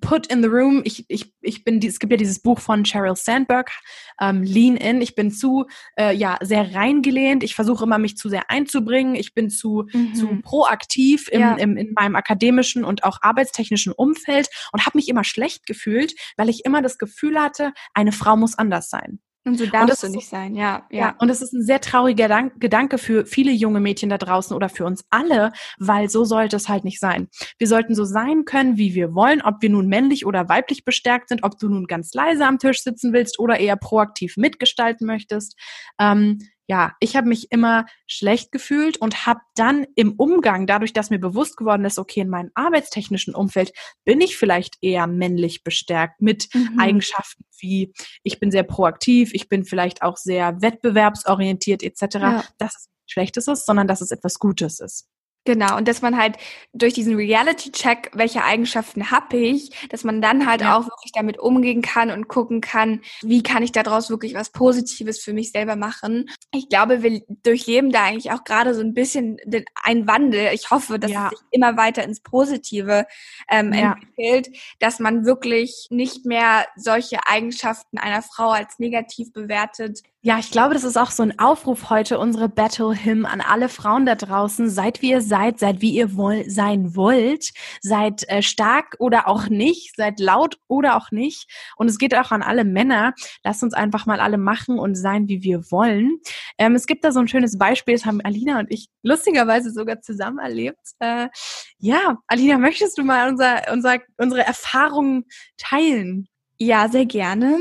put 0.01 0.27
in 0.27 0.41
the 0.41 0.49
room. 0.49 0.81
Ich, 0.83 1.05
ich, 1.07 1.33
ich 1.41 1.63
bin, 1.63 1.79
es 1.81 1.99
gibt 1.99 2.11
ja 2.11 2.17
dieses 2.17 2.41
Buch 2.41 2.59
von 2.59 2.83
Sheryl 2.83 3.15
Sandberg, 3.15 3.71
ähm, 4.19 4.43
Lean 4.43 4.75
In. 4.75 5.01
Ich 5.01 5.15
bin 5.15 5.31
zu, 5.31 5.65
äh, 5.97 6.13
ja, 6.13 6.37
sehr 6.41 6.75
reingelehnt. 6.75 7.43
Ich 7.43 7.55
versuche 7.55 7.85
immer, 7.85 7.97
mich 7.97 8.17
zu 8.17 8.27
sehr 8.27 8.49
einzubringen. 8.49 9.15
Ich 9.15 9.33
bin 9.33 9.49
zu, 9.49 9.85
mhm. 9.93 10.13
zu 10.13 10.41
proaktiv 10.41 11.29
im, 11.31 11.41
ja. 11.41 11.55
im, 11.55 11.77
in 11.77 11.93
meinem 11.93 12.15
akademischen 12.15 12.83
und 12.83 13.03
auch 13.03 13.19
arbeitstechnischen 13.21 13.93
Umfeld 13.93 14.49
und 14.73 14.85
habe 14.85 14.97
mich 14.97 15.07
immer 15.07 15.23
schlecht 15.23 15.65
gefühlt, 15.65 16.13
weil 16.35 16.49
ich 16.49 16.65
immer 16.65 16.81
das 16.81 16.97
Gefühl 16.97 17.39
hatte, 17.39 17.71
eine 17.93 18.11
Frau 18.11 18.35
muss 18.35 18.57
anders 18.57 18.89
sein. 18.89 19.19
Und 19.45 19.57
so 19.57 19.65
darfst 19.65 20.03
und 20.03 20.11
du 20.11 20.17
nicht 20.17 20.27
sein, 20.27 20.53
ja, 20.53 20.85
ja. 20.91 20.99
ja. 20.99 21.15
Und 21.19 21.29
es 21.29 21.41
ist 21.41 21.53
ein 21.53 21.63
sehr 21.63 21.79
trauriger 21.79 22.49
Gedanke 22.59 22.97
für 22.97 23.25
viele 23.25 23.51
junge 23.51 23.79
Mädchen 23.79 24.09
da 24.09 24.17
draußen 24.17 24.55
oder 24.55 24.67
für 24.67 24.85
uns 24.85 25.05
alle, 25.09 25.51
weil 25.77 26.09
so 26.09 26.25
sollte 26.25 26.57
es 26.57 26.67
halt 26.67 26.83
nicht 26.83 26.99
sein. 26.99 27.29
Wir 27.57 27.67
sollten 27.67 27.95
so 27.95 28.03
sein 28.03 28.43
können, 28.45 28.77
wie 28.77 28.93
wir 28.93 29.15
wollen, 29.15 29.41
ob 29.41 29.61
wir 29.61 29.69
nun 29.69 29.87
männlich 29.87 30.25
oder 30.25 30.49
weiblich 30.49 30.83
bestärkt 30.83 31.29
sind, 31.29 31.43
ob 31.43 31.57
du 31.57 31.69
nun 31.69 31.85
ganz 31.85 32.13
leise 32.13 32.45
am 32.45 32.59
Tisch 32.59 32.81
sitzen 32.83 33.13
willst 33.13 33.39
oder 33.39 33.59
eher 33.59 33.77
proaktiv 33.77 34.35
mitgestalten 34.35 35.07
möchtest. 35.07 35.57
Ähm, 35.99 36.39
ja, 36.69 36.93
ich 36.99 37.15
habe 37.15 37.27
mich 37.27 37.51
immer 37.51 37.87
schlecht 38.05 38.51
gefühlt 38.51 38.97
und 38.97 39.25
habe 39.25 39.39
dann 39.55 39.87
im 39.95 40.13
Umgang, 40.13 40.67
dadurch, 40.67 40.93
dass 40.93 41.09
mir 41.09 41.19
bewusst 41.19 41.57
geworden 41.57 41.83
ist, 41.83 41.97
okay, 41.97 42.21
in 42.21 42.29
meinem 42.29 42.51
arbeitstechnischen 42.53 43.33
Umfeld 43.33 43.73
bin 44.05 44.21
ich 44.21 44.37
vielleicht 44.37 44.75
eher 44.81 45.07
männlich 45.07 45.63
bestärkt 45.63 46.21
mit 46.21 46.47
mhm. 46.53 46.79
Eigenschaften 46.79 47.43
wie 47.61 47.93
ich 48.23 48.39
bin 48.39 48.51
sehr 48.51 48.63
proaktiv, 48.63 49.33
ich 49.33 49.49
bin 49.49 49.65
vielleicht 49.65 50.01
auch 50.01 50.17
sehr 50.17 50.61
wettbewerbsorientiert 50.61 51.83
etc. 51.83 52.01
Ja. 52.15 52.43
Dass 52.57 52.75
es 52.75 52.87
nichts 52.87 53.11
Schlechtes 53.11 53.47
ist, 53.47 53.65
sondern 53.65 53.87
dass 53.87 54.01
es 54.01 54.11
etwas 54.11 54.39
Gutes 54.39 54.79
ist. 54.79 55.07
Genau, 55.45 55.77
und 55.77 55.87
dass 55.87 56.01
man 56.01 56.17
halt 56.17 56.35
durch 56.73 56.93
diesen 56.93 57.15
Reality-Check, 57.15 58.11
welche 58.13 58.43
Eigenschaften 58.43 59.09
habe 59.09 59.37
ich, 59.37 59.71
dass 59.89 60.03
man 60.03 60.21
dann 60.21 60.45
halt 60.45 60.61
ja. 60.61 60.77
auch 60.77 60.83
wirklich 60.83 61.11
damit 61.13 61.39
umgehen 61.39 61.81
kann 61.81 62.11
und 62.11 62.27
gucken 62.27 62.61
kann, 62.61 63.01
wie 63.21 63.41
kann 63.41 63.63
ich 63.63 63.71
daraus 63.71 64.09
wirklich 64.09 64.35
was 64.35 64.51
Positives 64.51 65.21
für 65.21 65.33
mich 65.33 65.51
selber 65.51 65.75
machen. 65.75 66.29
Ich 66.53 66.69
glaube, 66.69 67.03
wir 67.03 67.21
durchleben 67.43 67.91
da 67.91 68.03
eigentlich 68.03 68.31
auch 68.31 68.43
gerade 68.43 68.75
so 68.75 68.81
ein 68.81 68.93
bisschen 68.93 69.37
den, 69.45 69.65
einen 69.81 70.07
Wandel. 70.07 70.49
Ich 70.53 70.71
hoffe, 70.71 70.99
dass 70.99 71.11
ja. 71.11 71.29
es 71.31 71.39
sich 71.39 71.47
immer 71.51 71.77
weiter 71.77 72.03
ins 72.03 72.19
Positive 72.19 73.07
ähm, 73.49 73.73
ja. 73.73 73.93
entwickelt, 73.93 74.55
dass 74.79 74.99
man 74.99 75.25
wirklich 75.25 75.87
nicht 75.89 76.25
mehr 76.25 76.67
solche 76.75 77.25
Eigenschaften 77.25 77.97
einer 77.97 78.21
Frau 78.21 78.49
als 78.49 78.77
negativ 78.77 79.31
bewertet, 79.31 80.01
ja, 80.21 80.37
ich 80.37 80.51
glaube, 80.51 80.73
das 80.73 80.83
ist 80.83 80.97
auch 80.97 81.11
so 81.11 81.23
ein 81.23 81.39
Aufruf 81.39 81.89
heute, 81.89 82.19
unsere 82.19 82.49
Battle 82.49 82.93
Hymn 82.93 83.25
an 83.25 83.39
alle 83.39 83.69
Frauen 83.69 84.05
da 84.05 84.15
draußen. 84.15 84.69
Seid 84.69 85.01
wie 85.01 85.11
ihr 85.11 85.21
seid, 85.21 85.59
seid 85.59 85.79
wie 85.79 85.91
ihr 85.95 86.17
woll 86.17 86.43
sein 86.49 86.93
wollt, 86.93 87.51
seid 87.79 88.27
äh, 88.27 88.41
stark 88.41 88.97
oder 88.99 89.29
auch 89.29 89.47
nicht, 89.47 89.95
seid 89.95 90.19
laut 90.19 90.57
oder 90.67 90.97
auch 90.97 91.11
nicht. 91.11 91.49
Und 91.77 91.87
es 91.87 91.97
geht 91.97 92.13
auch 92.15 92.31
an 92.31 92.41
alle 92.41 92.65
Männer. 92.65 93.13
Lasst 93.45 93.63
uns 93.63 93.73
einfach 93.73 94.05
mal 94.07 94.19
alle 94.19 94.37
machen 94.37 94.77
und 94.77 94.95
sein, 94.95 95.29
wie 95.29 95.41
wir 95.41 95.71
wollen. 95.71 96.19
Ähm, 96.57 96.75
es 96.75 96.85
gibt 96.85 97.05
da 97.05 97.13
so 97.13 97.21
ein 97.21 97.29
schönes 97.29 97.57
Beispiel, 97.57 97.95
das 97.95 98.05
haben 98.05 98.19
Alina 98.19 98.59
und 98.59 98.67
ich 98.69 98.89
lustigerweise 99.03 99.71
sogar 99.71 100.01
zusammen 100.01 100.39
erlebt. 100.39 100.85
Äh, 100.99 101.29
ja, 101.77 102.17
Alina, 102.27 102.57
möchtest 102.57 102.97
du 102.97 103.03
mal 103.05 103.29
unser, 103.29 103.71
unser, 103.71 103.99
unsere 104.17 104.45
Erfahrungen 104.45 105.23
teilen? 105.57 106.27
Ja, 106.61 106.89
sehr 106.89 107.05
gerne. 107.05 107.57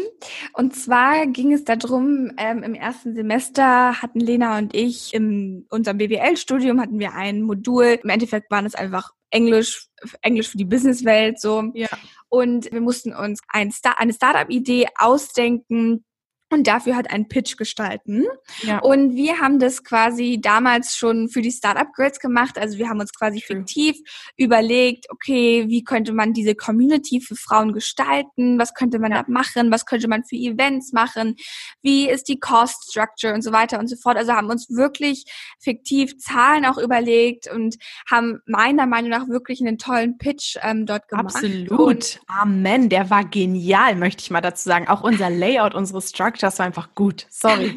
Und 0.55 0.75
zwar 0.75 1.27
ging 1.29 1.53
es 1.53 1.63
darum, 1.63 2.33
ähm, 2.37 2.65
im 2.65 2.75
ersten 2.75 3.15
Semester 3.15 4.03
hatten 4.03 4.19
Lena 4.19 4.59
und 4.59 4.75
ich 4.75 5.15
in 5.15 5.67
unserem 5.71 5.99
BWL-Studium 5.99 6.81
hatten 6.81 6.99
wir 6.99 7.15
ein 7.15 7.43
Modul. 7.43 8.01
Im 8.03 8.11
Endeffekt 8.11 8.51
waren 8.51 8.67
es 8.67 8.75
einfach 8.75 9.13
Englisch, 9.31 9.87
Englisch 10.23 10.49
für 10.49 10.59
die 10.59 10.65
Businesswelt 10.65 11.41
so. 11.41 11.71
Ja. 11.75 11.87
Und 12.29 12.73
wir 12.73 12.81
mussten 12.81 13.15
uns 13.15 13.41
ein 13.49 13.71
Star 13.71 14.01
eine 14.01 14.13
Startup-Idee 14.13 14.89
ausdenken, 14.97 16.05
und 16.51 16.67
dafür 16.67 16.97
hat 16.97 17.11
einen 17.11 17.29
Pitch 17.29 17.57
gestalten. 17.59 18.25
Ja. 18.63 18.79
Und 18.79 19.15
wir 19.17 19.39
haben 19.39 19.59
das 19.59 19.85
quasi 19.85 20.39
damals 20.41 20.97
schon 20.97 21.29
für 21.29 21.43
die 21.43 21.51
Startup 21.51 21.93
Girls 21.95 22.21
gemacht. 22.21 22.59
Also 22.59 22.79
wir 22.79 22.89
haben 22.89 23.01
uns 23.01 23.13
quasi 23.13 23.41
True. 23.41 23.59
fiktiv 23.59 23.97
überlegt, 24.37 25.07
okay, 25.11 25.67
wie 25.69 25.85
könnte 25.85 26.13
man 26.13 26.33
diese 26.33 26.55
Community 26.55 27.21
für 27.21 27.37
Frauen 27.37 27.75
gestalten? 27.75 28.59
Was 28.59 28.73
könnte 28.73 28.99
man 28.99 29.13
ja. 29.13 29.23
da 29.23 29.31
machen? 29.31 29.71
Was 29.71 29.85
könnte 29.85 30.09
man 30.09 30.25
für 30.25 30.37
Events 30.37 30.93
machen? 30.93 31.37
Wie 31.83 32.09
ist 32.09 32.29
die 32.29 32.41
Cost 32.41 32.91
Structure 32.91 33.35
und 33.35 33.43
so 33.43 33.53
weiter 33.53 33.79
und 33.79 33.89
so 33.89 33.97
fort? 33.97 34.17
Also 34.17 34.33
haben 34.33 34.49
uns 34.49 34.71
wirklich 34.71 35.25
fiktiv 35.61 36.17
Zahlen 36.17 36.65
auch 36.65 36.79
überlegt 36.79 37.51
und 37.53 37.77
haben 38.11 38.41
meiner 38.47 38.87
Meinung 38.87 39.11
nach 39.11 39.29
wirklich 39.29 39.61
einen 39.61 39.77
tollen 39.77 40.17
Pitch 40.17 40.57
ähm, 40.63 40.87
dort 40.87 41.09
gemacht. 41.09 41.37
Absolut. 41.37 41.71
Und 41.79 42.21
Amen. 42.27 42.89
Der 42.89 43.11
war 43.11 43.25
genial, 43.25 43.97
möchte 43.97 44.23
ich 44.23 44.31
mal 44.31 44.41
dazu 44.41 44.67
sagen. 44.67 44.89
Auch 44.89 45.03
unser 45.03 45.29
Layout, 45.29 45.75
unsere 45.75 46.01
Structure 46.01 46.38
das 46.43 46.59
war 46.59 46.67
einfach 46.67 46.95
gut. 46.95 47.27
Sorry. 47.31 47.77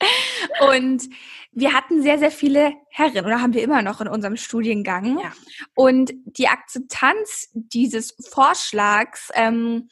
und 0.74 1.08
wir 1.52 1.74
hatten 1.74 2.02
sehr, 2.02 2.18
sehr 2.18 2.30
viele 2.30 2.74
Herren 2.88 3.24
oder 3.26 3.42
haben 3.42 3.52
wir 3.54 3.62
immer 3.62 3.82
noch 3.82 4.00
in 4.00 4.08
unserem 4.08 4.36
Studiengang. 4.36 5.18
Ja. 5.18 5.32
Und 5.74 6.12
die 6.24 6.48
Akzeptanz 6.48 7.50
dieses 7.52 8.16
Vorschlags 8.30 9.30
ähm, 9.34 9.88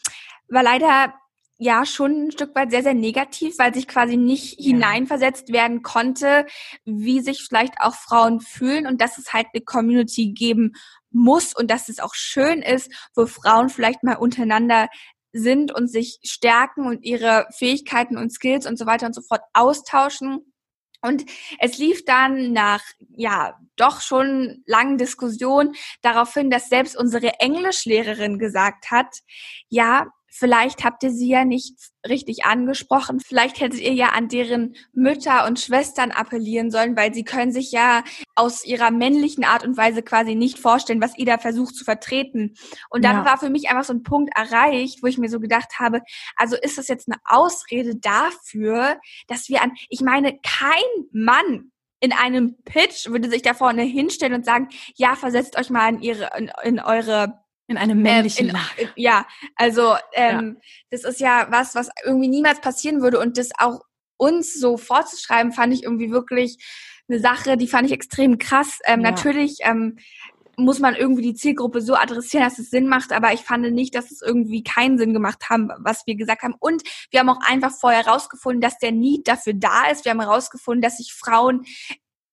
war 0.49 0.63
leider 0.63 1.15
ja 1.59 1.85
schon 1.85 2.29
ein 2.29 2.33
Stück 2.33 2.55
weit 2.55 2.71
sehr, 2.71 2.83
sehr 2.83 2.95
negativ, 2.95 3.59
weil 3.59 3.75
sich 3.75 3.87
quasi 3.87 4.17
nicht 4.17 4.59
ja. 4.59 4.69
hineinversetzt 4.69 5.53
werden 5.53 5.83
konnte, 5.83 6.47
wie 6.87 7.21
sich 7.21 7.43
vielleicht 7.43 7.75
auch 7.81 7.95
Frauen 7.95 8.41
fühlen 8.41 8.87
und 8.87 9.03
dass 9.03 9.19
es 9.19 9.35
halt 9.35 9.49
eine 9.53 9.63
Community 9.63 10.33
geben 10.33 10.73
muss 11.11 11.55
und 11.55 11.71
dass 11.71 11.91
es 11.91 12.01
auch 12.01 12.15
schön 12.15 12.63
ist, 12.63 12.91
wo 13.15 13.27
Frauen 13.27 13.69
vielleicht 13.69 14.03
mal 14.03 14.17
untereinander 14.17 14.89
sind 15.33 15.73
und 15.73 15.89
sich 15.89 16.19
stärken 16.25 16.87
und 16.87 17.05
ihre 17.05 17.47
Fähigkeiten 17.57 18.17
und 18.17 18.33
Skills 18.33 18.67
und 18.67 18.79
so 18.79 18.87
weiter 18.87 19.07
und 19.07 19.15
so 19.15 19.23
fort 19.23 19.43
austauschen. 19.53 20.53
Und 21.03 21.25
es 21.59 21.79
lief 21.79 22.05
dann 22.05 22.53
nach, 22.53 22.83
ja, 23.17 23.59
doch 23.77 24.01
schon 24.03 24.63
langen 24.67 24.99
Diskussionen 24.99 25.75
darauf 26.03 26.35
hin, 26.35 26.51
dass 26.51 26.69
selbst 26.69 26.97
unsere 26.97 27.41
Englischlehrerin 27.41 28.39
gesagt 28.39 28.91
hat, 28.91 29.09
ja, 29.69 30.09
Vielleicht 30.31 30.85
habt 30.85 31.03
ihr 31.03 31.11
sie 31.11 31.29
ja 31.29 31.45
nicht 31.45 31.75
richtig 32.09 32.45
angesprochen. 32.45 33.21
Vielleicht 33.21 33.61
hättet 33.61 33.81
ihr 33.81 33.93
ja 33.93 34.11
an 34.11 34.29
deren 34.29 34.77
Mütter 34.93 35.47
und 35.47 35.59
Schwestern 35.59 36.13
appellieren 36.13 36.71
sollen, 36.71 36.97
weil 36.97 37.13
sie 37.13 37.25
können 37.25 37.53
sich 37.53 37.73
ja 37.73 38.05
aus 38.37 38.65
ihrer 38.65 38.91
männlichen 38.91 39.45
Art 39.45 39.65
und 39.65 39.77
Weise 39.77 40.03
quasi 40.03 40.37
nicht 40.37 40.59
vorstellen, 40.59 41.03
was 41.03 41.19
ihr 41.19 41.27
da 41.27 41.39
versucht 41.39 41.75
zu 41.75 41.85
vertreten. 41.85 42.55
Und 42.91 43.05
dann 43.05 43.17
ja. 43.17 43.25
war 43.25 43.39
für 43.39 43.51
mich 43.51 43.69
einfach 43.69 43.85
so 43.85 43.93
ein 43.93 44.05
Punkt 44.05 44.33
erreicht, 44.37 45.03
wo 45.03 45.09
ich 45.09 45.19
mir 45.19 45.29
so 45.29 45.41
gedacht 45.41 45.79
habe, 45.79 46.01
also 46.37 46.57
ist 46.57 46.79
das 46.79 46.89
jetzt 46.89 47.09
eine 47.09 47.19
Ausrede 47.25 47.97
dafür, 47.97 48.99
dass 49.27 49.49
wir 49.49 49.63
an, 49.63 49.73
ich 49.89 50.01
meine, 50.01 50.39
kein 50.43 50.71
Mann 51.13 51.73
in 52.01 52.13
einem 52.13 52.57
Pitch 52.65 53.09
würde 53.09 53.29
sich 53.29 53.43
da 53.43 53.53
vorne 53.53 53.83
hinstellen 53.83 54.35
und 54.35 54.45
sagen, 54.45 54.69
ja, 54.97 55.17
versetzt 55.17 55.59
euch 55.59 55.71
mal 55.71 55.89
in 55.91 56.01
ihre, 56.01 56.31
in, 56.39 56.51
in 56.63 56.81
eure 56.81 57.41
in 57.71 57.79
einem 57.79 58.03
männlichen 58.03 58.49
ähm, 58.49 58.57
in, 58.77 58.85
in, 58.85 58.91
Ja, 58.97 59.27
also 59.55 59.95
ähm, 60.13 60.57
ja. 60.57 60.63
das 60.91 61.05
ist 61.05 61.21
ja 61.21 61.47
was, 61.51 61.77
was 61.77 61.89
irgendwie 62.05 62.29
niemals 62.29 62.61
passieren 62.61 63.01
würde 63.01 63.21
und 63.21 63.39
das 63.39 63.51
auch 63.59 63.81
uns 64.17 64.59
so 64.59 64.77
vorzuschreiben, 64.77 65.53
fand 65.53 65.73
ich 65.73 65.85
irgendwie 65.85 66.11
wirklich 66.11 66.59
eine 67.09 67.21
Sache, 67.21 67.57
die 67.57 67.69
fand 67.69 67.87
ich 67.87 67.93
extrem 67.93 68.39
krass. 68.39 68.81
Ähm, 68.85 69.01
ja. 69.01 69.11
Natürlich 69.11 69.59
ähm, 69.63 69.99
muss 70.57 70.81
man 70.81 70.97
irgendwie 70.97 71.23
die 71.23 71.35
Zielgruppe 71.35 71.81
so 71.81 71.95
adressieren, 71.95 72.45
dass 72.45 72.59
es 72.59 72.71
Sinn 72.71 72.89
macht, 72.89 73.13
aber 73.13 73.33
ich 73.33 73.41
fand 73.41 73.71
nicht, 73.73 73.95
dass 73.95 74.11
es 74.11 74.21
irgendwie 74.21 74.65
keinen 74.65 74.99
Sinn 74.99 75.15
gemacht 75.15 75.49
haben, 75.49 75.71
was 75.79 76.07
wir 76.07 76.17
gesagt 76.17 76.43
haben. 76.43 76.57
Und 76.59 76.83
wir 77.11 77.21
haben 77.21 77.31
auch 77.31 77.41
einfach 77.47 77.73
vorher 77.73 78.05
herausgefunden, 78.05 78.61
dass 78.61 78.79
der 78.79 78.93
Need 78.93 79.29
dafür 79.29 79.55
da 79.55 79.87
ist. 79.91 80.05
Wir 80.05 80.11
haben 80.11 80.21
herausgefunden, 80.21 80.83
dass 80.83 80.99
sich 80.99 81.13
Frauen 81.13 81.65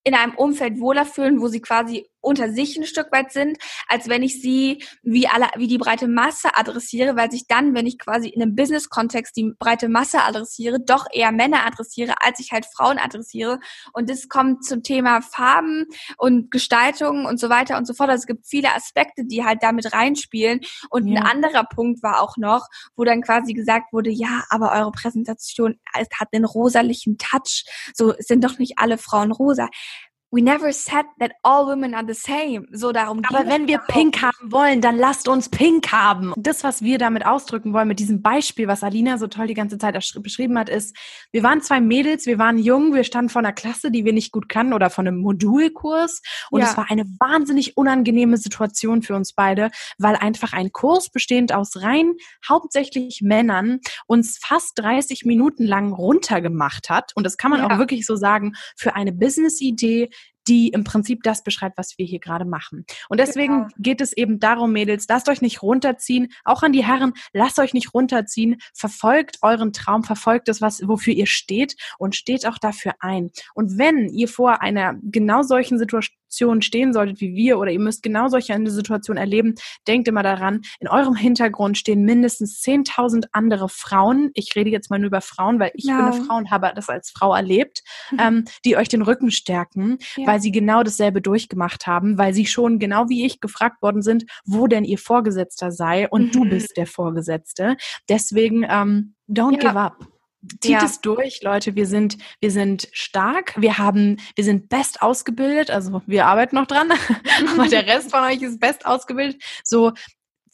in 0.04 0.15
einem 0.15 0.36
Umfeld 0.36 0.80
wohler 0.80 1.06
fühlen, 1.06 1.41
wo 1.41 1.47
sie 1.47 1.62
quasi 1.62 2.10
unter 2.21 2.51
sich 2.51 2.77
ein 2.77 2.86
Stück 2.86 3.12
weit 3.12 3.32
sind, 3.32 3.58
als 3.88 4.10
wenn 4.10 4.23
ich 4.23 4.41
sie 4.41 4.84
wie 5.03 5.27
alle, 5.27 5.47
wie 5.58 5.67
die 5.67 5.77
breite 5.77 6.08
Masse 6.08 6.49
adressiere, 6.56 7.15
weil 7.15 7.32
sich 7.32 7.47
dann, 7.47 7.73
wenn 7.73 7.86
ich 7.86 7.97
quasi 7.97 8.30
in 8.30 8.41
einem 8.41 8.56
Business-Kontext 8.56 9.36
die 9.36 9.53
breite 9.58 9.89
Masse 9.89 10.23
adressiere, 10.23 10.80
doch 10.80 11.06
eher 11.12 11.32
Männer 11.32 11.65
adressiere, 11.65 12.15
als 12.21 12.39
ich 12.39 12.51
halt 12.51 12.65
Frauen 12.65 12.97
adressiere. 12.97 13.60
Und 13.93 14.10
das 14.10 14.27
kommt 14.27 14.65
zum 14.65 14.84
Thema 14.84 15.21
Farben 15.21 15.86
und 16.17 16.51
Gestaltung 16.51 17.25
und 17.25 17.39
so 17.39 17.49
weiter 17.49 17.77
und 17.77 17.86
so 17.86 17.93
fort. 17.93 18.10
Also 18.10 18.21
es 18.21 18.27
gibt 18.27 18.47
viele 18.47 18.73
Aspekte, 18.73 19.23
die 19.25 19.45
halt 19.45 19.63
damit 19.63 19.93
reinspielen. 19.93 20.62
Und 20.89 21.08
ja. 21.08 21.21
ein 21.21 21.27
anderer 21.27 21.63
Punkt 21.63 22.03
war 22.03 22.21
auch 22.21 22.38
noch, 22.38 22.67
wo 22.95 23.03
dann 23.03 23.21
quasi 23.21 23.53
gesagt 23.53 23.93
wurde, 23.93 24.10
ja, 24.10 24.43
aber 24.49 24.71
eure 24.71 24.91
Präsentation 24.91 25.80
hat 25.93 26.27
einen 26.32 26.45
rosalichen 26.45 27.17
Touch. 27.17 27.65
So 27.93 28.13
sind 28.19 28.43
doch 28.43 28.58
nicht 28.60 28.73
alle 28.77 28.97
Frauen 28.97 29.32
rosa 29.32 29.69
we 30.32 30.42
never 30.42 30.74
said 30.74 31.06
that 31.20 31.32
all 31.44 31.68
women 31.68 31.94
are 31.94 32.06
the 32.06 32.13
same. 32.13 32.68
So 32.72 32.92
darum 32.92 33.22
Aber 33.30 33.48
wenn 33.48 33.68
wir 33.68 33.80
pink 33.80 34.22
haben 34.22 34.52
wollen, 34.52 34.82
dann 34.82 34.98
lasst 34.98 35.28
uns 35.28 35.50
pink 35.50 35.92
haben. 35.92 36.34
Das, 36.36 36.63
was 36.63 36.82
wir 36.82 36.98
damit 36.98 37.26
ausdrücken 37.26 37.74
wollen, 37.74 37.88
mit 37.88 38.00
diesem 38.00 38.22
Beispiel, 38.22 38.68
was 38.68 38.84
Alina 38.84 39.18
so 39.18 39.28
toll 39.28 39.48
die 39.48 39.54
ganze 39.54 39.78
Zeit 39.78 39.98
beschrieben 40.22 40.60
hat, 40.60 40.70
ist, 40.70 40.96
wir 41.32 41.44
waren 41.44 41.62
zwei 41.62 41.80
Mädels, 41.80 42.26
wir 42.26 42.40
waren 42.40 42.58
jung, 42.58 42.94
wir 42.94 43.06
standen 43.06 43.30
vor 43.30 43.40
einer 43.40 43.54
Klasse, 43.54 43.90
die 43.90 44.04
wir 44.04 44.13
nicht 44.13 44.32
gut 44.32 44.50
kannten 44.50 44.74
oder 44.74 44.90
von 44.90 45.08
einem 45.08 45.20
Modulkurs. 45.20 46.22
Und 46.52 46.62
ja. 46.62 46.68
es 46.68 46.78
war 46.78 46.92
eine 46.92 47.06
wahnsinnig 47.20 47.78
unangenehme 47.78 48.38
Situation 48.38 49.02
für 49.02 49.16
uns 49.16 49.34
beide, 49.34 49.72
weil 49.98 50.16
einfach 50.16 50.52
ein 50.52 50.72
Kurs 50.72 51.10
bestehend 51.10 51.54
aus 51.54 51.82
rein 51.82 52.13
hauptsächlich 52.48 53.22
Männern 53.22 53.80
uns 54.08 54.38
fast 54.42 54.78
30 54.80 55.24
Minuten 55.26 55.63
lang 55.63 55.94
runtergemacht 55.94 56.90
hat. 56.90 57.13
Und 57.16 57.24
das 57.24 57.38
kann 57.38 57.52
man 57.52 57.62
ja. 57.62 57.68
auch 57.70 57.78
wirklich 57.78 58.06
so 58.06 58.16
sagen, 58.16 58.54
für 58.76 58.96
eine 58.96 59.13
Business-Idee, 59.13 60.10
die 60.47 60.69
im 60.69 60.83
Prinzip 60.83 61.23
das 61.23 61.43
beschreibt, 61.43 61.77
was 61.77 61.97
wir 61.97 62.05
hier 62.05 62.19
gerade 62.19 62.45
machen. 62.45 62.86
Und 63.10 63.19
deswegen 63.19 63.63
genau. 63.63 63.67
geht 63.77 64.01
es 64.01 64.13
eben 64.13 64.39
darum, 64.39 64.71
Mädels, 64.71 65.05
lasst 65.10 65.29
euch 65.29 65.41
nicht 65.41 65.62
runterziehen. 65.62 66.29
Auch 66.43 66.63
an 66.63 66.73
die 66.73 66.86
Herren, 66.86 67.13
lasst 67.33 67.60
euch 67.60 67.73
nicht 67.73 67.93
runterziehen. 67.93 68.57
Verfolgt 68.73 69.38
euren 69.41 69.73
Traum, 69.73 70.03
verfolgt 70.03 70.49
es, 70.49 70.62
was, 70.62 70.88
wofür 70.88 71.13
ihr 71.13 71.27
steht 71.27 71.75
und 71.97 72.15
steht 72.15 72.45
auch 72.45 72.57
dafür 72.57 72.93
ein. 72.99 73.31
Und 73.53 73.77
wenn 73.77 74.10
ihr 74.10 74.27
vor 74.27 74.62
einer 74.62 74.95
genau 75.01 75.41
solchen 75.41 75.77
Situation 75.77 76.15
stehen 76.30 76.94
solltet 76.94 77.22
wie 77.22 77.34
wir 77.34 77.60
oder 77.60 77.72
ihr 77.72 77.80
müsst 77.80 78.04
genau 78.04 78.28
solche 78.28 78.54
eine 78.54 78.70
Situation 78.70 79.18
erleben, 79.18 79.56
denkt 79.88 80.08
immer 80.08 80.24
daran, 80.24 80.62
in 80.80 80.88
eurem 80.88 81.16
Hintergrund 81.16 81.78
stehen 81.78 82.04
mindestens 82.04 82.62
10.000 82.62 83.26
andere 83.32 83.70
Frauen. 83.70 84.32
Ich 84.34 84.56
rede 84.56 84.70
jetzt 84.70 84.90
mal 84.90 85.00
nur 85.00 85.08
über 85.08 85.22
Frauen, 85.22 85.60
weil 85.60 85.72
ich 85.74 85.86
ja. 85.86 85.98
bin 85.98 86.06
eine 86.06 86.26
Frau 86.26 86.38
und 86.38 86.52
habe 86.52 86.72
das 86.76 86.90
als 86.90 87.12
Frau 87.12 87.34
erlebt, 87.34 87.82
mhm. 88.12 88.20
ähm, 88.20 88.46
die 88.66 88.78
euch 88.78 88.90
den 88.90 89.02
Rücken 89.02 89.32
stärken, 89.32 89.98
ja. 90.16 90.28
weil 90.28 90.42
sie 90.42 90.52
genau 90.52 90.84
dasselbe 90.84 91.22
durchgemacht 91.22 91.88
haben, 91.88 92.18
weil 92.18 92.34
sie 92.34 92.46
schon 92.46 92.80
genau 92.80 93.10
wie 93.10 93.26
ich 93.26 93.40
gefragt 93.40 93.82
worden 93.82 94.02
sind, 94.02 94.26
wo 94.46 94.68
denn 94.68 94.84
ihr 94.84 94.98
Vorgesetzter 94.98 95.72
sei 95.72 96.08
und 96.10 96.28
mhm. 96.28 96.32
du 96.32 96.50
bist 96.50 96.78
der 96.78 96.88
Vorgesetzte. 96.88 97.78
Deswegen, 98.10 98.66
ähm, 98.70 99.16
don't 99.30 99.54
ja. 99.54 99.70
give 99.70 99.80
up. 99.80 100.16
Zieht 100.62 100.71
ja. 100.71 100.83
es 100.83 101.01
durch, 101.01 101.41
Leute. 101.41 101.75
Wir 101.75 101.86
sind, 101.86 102.17
wir 102.39 102.51
sind 102.51 102.88
stark. 102.91 103.53
Wir 103.57 103.77
haben, 103.77 104.17
wir 104.36 104.43
sind 104.43 104.69
best 104.69 105.01
ausgebildet. 105.01 105.71
Also 105.71 106.01
wir 106.05 106.25
arbeiten 106.25 106.55
noch 106.55 106.67
dran, 106.67 106.91
aber 107.53 107.67
der 107.67 107.88
Rest 107.88 108.12
von 108.12 108.23
euch 108.23 108.41
ist 108.41 108.60
best 108.60 108.86
ausgebildet. 108.86 109.41
So 109.63 109.93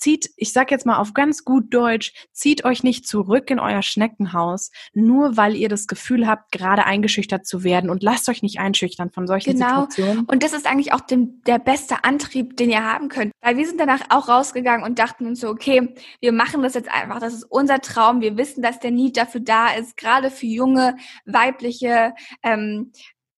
zieht, 0.04 0.32
ich 0.36 0.52
sag 0.52 0.70
jetzt 0.70 0.86
mal 0.86 0.98
auf 0.98 1.14
ganz 1.14 1.46
gut 1.46 1.74
Deutsch, 1.74 2.12
zieht 2.34 2.66
euch 2.66 2.84
nicht 2.84 3.08
zurück 3.08 3.50
in 3.50 3.60
euer 3.60 3.82
Schneckenhaus, 3.82 4.72
nur 4.94 5.38
weil 5.38 5.56
ihr 5.56 5.70
das 5.70 5.88
Gefühl 5.88 6.28
habt, 6.28 6.52
gerade 6.52 6.86
eingeschüchtert 6.86 7.46
zu 7.46 7.64
werden 7.64 7.90
und 7.90 8.04
lasst 8.04 8.28
euch 8.28 8.44
nicht 8.44 8.60
einschüchtern 8.60 9.12
von 9.12 9.28
solchen 9.28 9.54
genau. 9.54 9.88
Situationen. 9.88 10.26
Und 10.26 10.44
das 10.44 10.52
ist 10.52 10.68
eigentlich 10.68 10.92
auch 10.92 11.00
dem, 11.00 11.42
der 11.44 11.58
beste 11.58 12.04
Antrieb, 12.04 12.58
den 12.58 12.70
ihr 12.70 12.84
haben 12.84 13.08
könnt. 13.08 13.32
Weil 13.42 13.56
wir 13.56 13.66
sind 13.66 13.80
danach 13.80 14.02
auch 14.10 14.28
rausgegangen 14.28 14.86
und 14.86 15.00
dachten 15.00 15.26
uns 15.26 15.40
so, 15.40 15.48
okay, 15.48 15.96
wir 16.20 16.34
machen 16.34 16.64
das 16.64 16.74
jetzt 16.74 16.92
einfach, 16.92 17.20
das 17.20 17.34
ist 17.34 17.46
unser 17.46 17.80
Traum, 17.80 18.20
wir 18.20 18.36
wissen, 18.36 18.62
dass 18.62 18.82
der 18.82 18.92
Need 18.92 19.16
dafür 19.16 19.40
da 19.40 19.74
ist, 19.74 19.96
gerade 19.96 20.32
für 20.32 20.48
junge, 20.48 20.98
weibliche 21.26 22.14
ähm, 22.44 22.92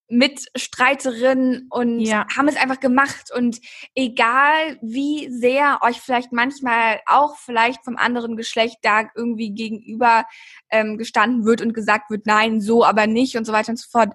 Mitstreiterin 0.07 1.67
und 1.69 1.99
ja. 1.99 2.25
haben 2.35 2.47
es 2.47 2.57
einfach 2.57 2.79
gemacht. 2.79 3.31
Und 3.35 3.59
egal 3.95 4.77
wie 4.81 5.29
sehr 5.31 5.79
euch 5.81 5.99
vielleicht 5.99 6.31
manchmal 6.31 7.01
auch 7.07 7.37
vielleicht 7.37 7.83
vom 7.83 7.97
anderen 7.97 8.37
Geschlecht 8.37 8.77
da 8.81 9.03
irgendwie 9.15 9.51
gegenüber 9.51 10.25
ähm, 10.69 10.97
gestanden 10.97 11.45
wird 11.45 11.61
und 11.61 11.73
gesagt 11.73 12.09
wird, 12.09 12.25
nein, 12.25 12.61
so 12.61 12.85
aber 12.85 13.07
nicht 13.07 13.35
und 13.35 13.45
so 13.45 13.53
weiter 13.53 13.69
und 13.69 13.79
so 13.79 13.87
fort. 13.89 14.13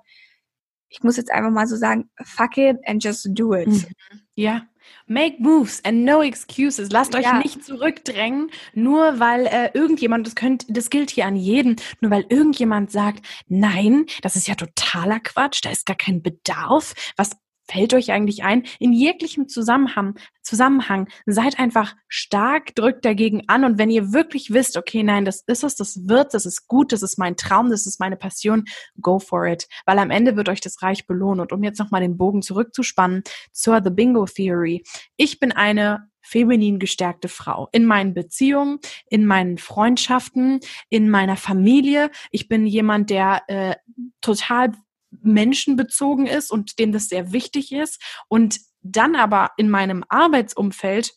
Ich 0.90 1.02
muss 1.02 1.16
jetzt 1.16 1.30
einfach 1.30 1.50
mal 1.50 1.66
so 1.66 1.76
sagen, 1.76 2.10
fuck 2.22 2.58
it 2.58 2.76
and 2.86 3.02
just 3.02 3.28
do 3.30 3.54
it. 3.54 3.68
Mhm. 3.68 3.86
Ja, 4.34 4.62
Make 5.06 5.36
moves 5.40 5.84
and 5.84 6.04
no 6.04 6.22
excuses. 6.22 6.90
Lasst 6.90 7.14
euch 7.14 7.24
ja. 7.24 7.38
nicht 7.38 7.64
zurückdrängen, 7.64 8.50
nur 8.74 9.18
weil 9.18 9.46
äh, 9.46 9.70
irgendjemand, 9.74 10.26
das 10.26 10.34
könnt, 10.34 10.64
das 10.68 10.90
gilt 10.90 11.10
hier 11.10 11.26
an 11.26 11.36
jeden, 11.36 11.76
nur 12.00 12.10
weil 12.10 12.24
irgendjemand 12.28 12.90
sagt, 12.90 13.26
nein, 13.48 14.06
das 14.22 14.36
ist 14.36 14.46
ja 14.48 14.54
totaler 14.54 15.20
Quatsch, 15.20 15.60
da 15.64 15.70
ist 15.70 15.86
gar 15.86 15.96
kein 15.96 16.22
Bedarf. 16.22 16.94
Was 17.16 17.30
fällt 17.70 17.94
euch 17.94 18.12
eigentlich 18.12 18.42
ein? 18.42 18.64
In 18.78 18.92
jeglichem 18.92 19.48
Zusammenhang, 19.48 20.18
Zusammenhang, 20.42 21.08
seid 21.26 21.58
einfach 21.58 21.94
stark, 22.08 22.74
drückt 22.74 23.04
dagegen 23.04 23.42
an 23.48 23.64
und 23.64 23.78
wenn 23.78 23.90
ihr 23.90 24.12
wirklich 24.12 24.52
wisst, 24.52 24.76
okay, 24.76 25.02
nein, 25.02 25.24
das 25.24 25.42
ist 25.46 25.64
es, 25.64 25.76
das 25.76 26.08
wird, 26.08 26.34
das 26.34 26.46
ist 26.46 26.66
gut, 26.66 26.92
das 26.92 27.02
ist 27.02 27.18
mein 27.18 27.36
Traum, 27.36 27.70
das 27.70 27.86
ist 27.86 28.00
meine 28.00 28.16
Passion, 28.16 28.64
go 29.00 29.18
for 29.18 29.46
it, 29.46 29.68
weil 29.86 29.98
am 29.98 30.10
Ende 30.10 30.36
wird 30.36 30.48
euch 30.48 30.60
das 30.60 30.82
reich 30.82 31.06
belohnen 31.06 31.40
und 31.40 31.52
um 31.52 31.62
jetzt 31.62 31.78
nochmal 31.78 32.00
den 32.00 32.16
Bogen 32.16 32.42
zurückzuspannen 32.42 33.22
zur 33.52 33.80
The 33.82 33.90
Bingo 33.90 34.24
Theory. 34.24 34.82
Ich 35.16 35.38
bin 35.38 35.52
eine 35.52 36.10
feminin 36.22 36.78
gestärkte 36.78 37.28
Frau 37.28 37.68
in 37.72 37.86
meinen 37.86 38.14
Beziehungen, 38.14 38.78
in 39.08 39.26
meinen 39.26 39.58
Freundschaften, 39.58 40.60
in 40.88 41.10
meiner 41.10 41.36
Familie. 41.36 42.10
Ich 42.30 42.48
bin 42.48 42.66
jemand, 42.66 43.10
der 43.10 43.42
äh, 43.48 43.74
total 44.20 44.72
menschenbezogen 45.10 46.26
ist 46.26 46.50
und 46.50 46.78
dem 46.78 46.92
das 46.92 47.08
sehr 47.08 47.32
wichtig 47.32 47.72
ist 47.72 48.02
und 48.28 48.60
dann 48.82 49.14
aber 49.14 49.50
in 49.56 49.68
meinem 49.68 50.04
Arbeitsumfeld 50.08 51.12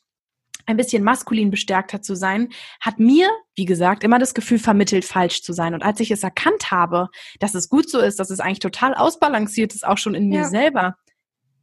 ein 0.66 0.78
bisschen 0.78 1.04
maskulin 1.04 1.52
bestärkter 1.52 2.02
zu 2.02 2.16
sein, 2.16 2.50
hat 2.80 3.00
mir, 3.00 3.30
wie 3.56 3.66
gesagt, 3.66 4.04
immer 4.04 4.20
das 4.20 4.34
Gefühl 4.34 4.60
vermittelt, 4.60 5.04
falsch 5.06 5.42
zu 5.42 5.54
sein. 5.54 5.74
Und 5.74 5.84
als 5.84 6.00
ich 6.00 6.10
es 6.12 6.24
erkannt 6.24 6.72
habe, 6.72 7.10
dass 7.40 7.54
es 7.54 7.70
gut 7.70 7.90
so 7.90 8.00
ist, 8.00 8.20
dass 8.20 8.30
es 8.30 8.40
eigentlich 8.40 8.60
total 8.60 8.94
ausbalanciert 8.94 9.74
ist, 9.74 9.86
auch 9.86 9.98
schon 9.98 10.16
in 10.16 10.30
mir 10.30 10.42
ja. 10.42 10.50
selber, 10.50 10.96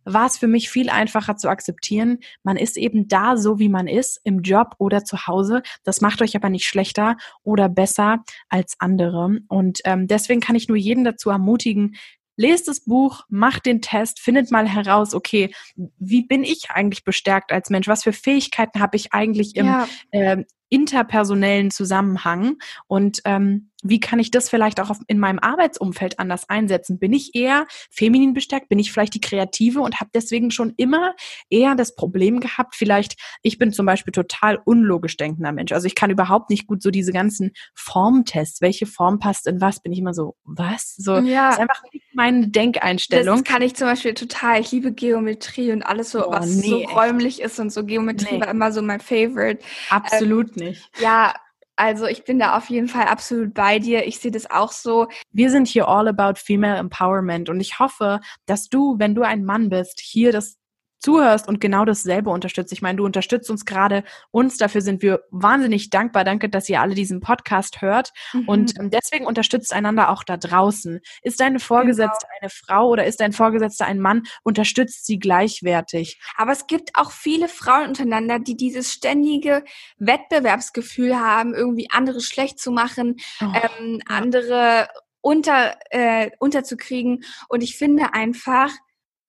war 0.05 0.27
es 0.27 0.39
für 0.39 0.47
mich 0.47 0.71
viel 0.71 0.89
einfacher 0.89 1.37
zu 1.37 1.49
akzeptieren. 1.49 2.19
Man 2.43 2.57
ist 2.57 2.77
eben 2.77 3.09
da 3.09 3.37
so, 3.37 3.59
wie 3.59 3.69
man 3.69 3.87
ist, 3.87 4.21
im 4.25 4.41
Job 4.43 4.75
oder 4.79 5.05
zu 5.05 5.27
Hause. 5.27 5.63
Das 5.85 6.01
macht 6.01 6.23
euch 6.23 6.37
aber 6.37 6.49
nicht 6.49 6.67
schlechter 6.67 7.17
oder 7.43 7.69
besser 7.69 8.25
als 8.49 8.77
andere. 8.79 9.39
Und 9.49 9.81
ähm, 9.85 10.07
deswegen 10.07 10.41
kann 10.41 10.57
ich 10.57 10.69
nur 10.69 10.79
jeden 10.79 11.05
dazu 11.05 11.31
ermutigen, 11.31 11.97
lest 12.41 12.69
das 12.69 12.81
Buch, 12.81 13.25
macht 13.29 13.67
den 13.67 13.83
Test, 13.83 14.19
findet 14.19 14.51
mal 14.51 14.67
heraus, 14.67 15.15
okay, 15.15 15.55
wie 15.99 16.23
bin 16.23 16.43
ich 16.43 16.71
eigentlich 16.71 17.05
bestärkt 17.05 17.53
als 17.53 17.69
Mensch? 17.69 17.87
Was 17.87 18.03
für 18.03 18.15
Fähigkeiten 18.15 18.81
habe 18.81 18.97
ich 18.97 19.13
eigentlich 19.13 19.57
im 19.57 19.67
ja. 19.67 19.89
äh, 20.11 20.45
interpersonellen 20.71 21.71
Zusammenhang? 21.71 22.57
Und 22.87 23.21
ähm, 23.27 23.70
wie 23.83 24.01
kann 24.01 24.19
ich 24.19 24.31
das 24.31 24.49
vielleicht 24.49 24.81
auch 24.81 24.91
in 25.07 25.19
meinem 25.19 25.39
Arbeitsumfeld 25.39 26.19
anders 26.19 26.49
einsetzen? 26.49 26.99
Bin 26.99 27.13
ich 27.13 27.35
eher 27.35 27.67
feminin 27.91 28.35
bestärkt? 28.35 28.69
Bin 28.69 28.79
ich 28.79 28.93
vielleicht 28.93 29.15
die 29.15 29.21
Kreative 29.21 29.81
und 29.81 30.01
habe 30.01 30.11
deswegen 30.15 30.51
schon 30.51 30.75
immer 30.77 31.15
eher 31.49 31.75
das 31.75 31.95
Problem 31.95 32.41
gehabt? 32.41 32.75
Vielleicht, 32.77 33.17
ich 33.43 33.59
bin 33.59 33.73
zum 33.73 33.87
Beispiel 33.87 34.13
total 34.13 34.59
unlogisch 34.65 35.17
denkender 35.17 35.53
Mensch. 35.53 35.73
Also 35.73 35.87
ich 35.87 35.95
kann 35.95 36.11
überhaupt 36.11 36.51
nicht 36.51 36.67
gut 36.67 36.83
so 36.83 36.91
diese 36.91 37.13
ganzen 37.13 37.53
Formtests. 37.75 38.61
Welche 38.61 38.87
Form 38.87 39.19
passt 39.19 39.47
in 39.47 39.61
was? 39.61 39.81
Bin 39.81 39.93
ich 39.93 39.99
immer 39.99 40.15
so, 40.15 40.37
was? 40.45 40.95
So, 40.97 41.19
ja. 41.19 41.49
das 41.49 41.55
ist 41.57 41.61
einfach 41.61 41.83
meine 42.13 42.49
Denkeinstellung. 42.49 43.43
Das 43.43 43.45
kann 43.45 43.63
ich 43.63 43.75
zum 43.75 43.87
Beispiel 43.87 44.15
total. 44.15 44.61
Ich 44.61 44.73
liebe 44.73 44.93
Geometrie 44.93 45.73
und 45.73 45.83
alles 45.83 46.11
so, 46.11 46.27
oh, 46.27 46.33
was 46.33 46.47
nee, 46.47 46.69
so 46.69 46.77
räumlich 46.95 47.41
ist 47.41 47.59
und 47.59 47.73
so. 47.73 47.85
Geometrie 47.85 48.35
nee. 48.35 48.41
war 48.41 48.49
immer 48.49 48.73
so 48.73 48.83
mein 48.83 49.01
Favorite. 49.01 49.63
Absolut 49.89 50.57
ähm, 50.57 50.69
nicht. 50.69 50.91
Ja, 51.01 51.35
also 51.81 52.05
ich 52.05 52.25
bin 52.25 52.39
da 52.39 52.59
auf 52.59 52.69
jeden 52.69 52.89
Fall 52.89 53.07
absolut 53.07 53.55
bei 53.55 53.79
dir. 53.79 54.07
Ich 54.07 54.19
sehe 54.19 54.31
das 54.31 54.51
auch 54.51 54.71
so. 54.71 55.09
Wir 55.33 55.51
sind 55.51 55.67
hier 55.67 55.89
all 55.89 56.09
about 56.09 56.39
female 56.39 56.77
empowerment 56.77 57.49
und 57.49 57.59
ich 57.59 57.79
hoffe, 57.79 58.21
dass 58.45 58.69
du, 58.69 58.99
wenn 58.99 59.15
du 59.15 59.23
ein 59.23 59.47
Mann 59.47 59.71
bist, 59.71 59.99
hier 59.99 60.31
das 60.31 60.59
zuhörst 61.01 61.49
und 61.49 61.61
genau 61.61 61.85
dasselbe 61.85 62.31
unterstützt. 62.31 62.73
Ich 62.73 62.83
meine, 62.83 62.99
du 62.99 63.05
unterstützt 63.05 63.51
uns 63.51 63.65
gerade, 63.65 64.05
uns, 64.31 64.59
dafür 64.59 64.83
sind 64.83 65.03
wir 65.03 65.25
wahnsinnig 65.31 65.91
dankbar. 65.91 66.25
Danke, 66.25 66.49
dass 66.49 66.69
ihr 66.69 66.81
alle 66.81 66.95
diesen 66.95 67.21
Podcast 67.21 67.81
hört. 67.83 68.13
Mhm. 68.33 68.49
Und 68.49 68.79
ähm, 68.79 68.91
deswegen 68.91 69.27
unterstützt 69.27 69.73
einander 69.73 70.11
auch 70.11 70.23
da 70.23 70.37
draußen. 70.37 71.01
Ist 71.23 71.41
deine 71.41 71.59
Vorgesetzte 71.59 72.27
genau. 72.27 72.39
eine 72.41 72.51
Frau 72.51 72.89
oder 72.89 73.07
ist 73.07 73.21
dein 73.21 73.33
Vorgesetzter 73.33 73.87
ein 73.87 73.99
Mann? 73.99 74.23
Unterstützt 74.43 75.07
sie 75.07 75.19
gleichwertig. 75.19 76.21
Aber 76.37 76.53
es 76.53 76.67
gibt 76.67 76.91
auch 76.95 77.11
viele 77.11 77.49
Frauen 77.49 77.89
untereinander, 77.89 78.39
die 78.39 78.57
dieses 78.57 78.93
ständige 78.93 79.65
Wettbewerbsgefühl 79.99 81.19
haben, 81.19 81.55
irgendwie 81.55 81.89
andere 81.91 82.21
schlecht 82.21 82.59
zu 82.59 82.71
machen, 82.71 83.17
oh. 83.41 83.47
ähm, 83.81 84.03
andere 84.07 84.89
unter, 85.23 85.77
äh, 85.91 86.31
unterzukriegen. 86.39 87.25
Und 87.49 87.63
ich 87.63 87.77
finde 87.77 88.15
einfach, 88.15 88.71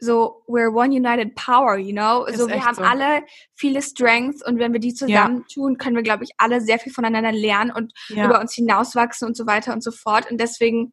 so 0.01 0.43
we're 0.47 0.71
one 0.71 0.91
united 0.91 1.35
power, 1.35 1.77
you 1.77 1.93
know. 1.93 2.25
Ist 2.25 2.39
so 2.39 2.47
wir 2.47 2.65
haben 2.65 2.75
so. 2.75 2.81
alle 2.81 3.23
viele 3.53 3.81
Strengths 3.81 4.45
und 4.45 4.57
wenn 4.57 4.73
wir 4.73 4.79
die 4.79 4.93
zusammentun, 4.93 5.73
ja. 5.73 5.77
können 5.77 5.95
wir, 5.95 6.03
glaube 6.03 6.23
ich, 6.23 6.31
alle 6.37 6.59
sehr 6.59 6.79
viel 6.79 6.91
voneinander 6.91 7.31
lernen 7.31 7.71
und 7.71 7.93
ja. 8.09 8.25
über 8.25 8.41
uns 8.41 8.53
hinauswachsen 8.53 9.27
und 9.27 9.37
so 9.37 9.45
weiter 9.45 9.73
und 9.73 9.83
so 9.83 9.91
fort. 9.91 10.29
Und 10.29 10.41
deswegen 10.41 10.91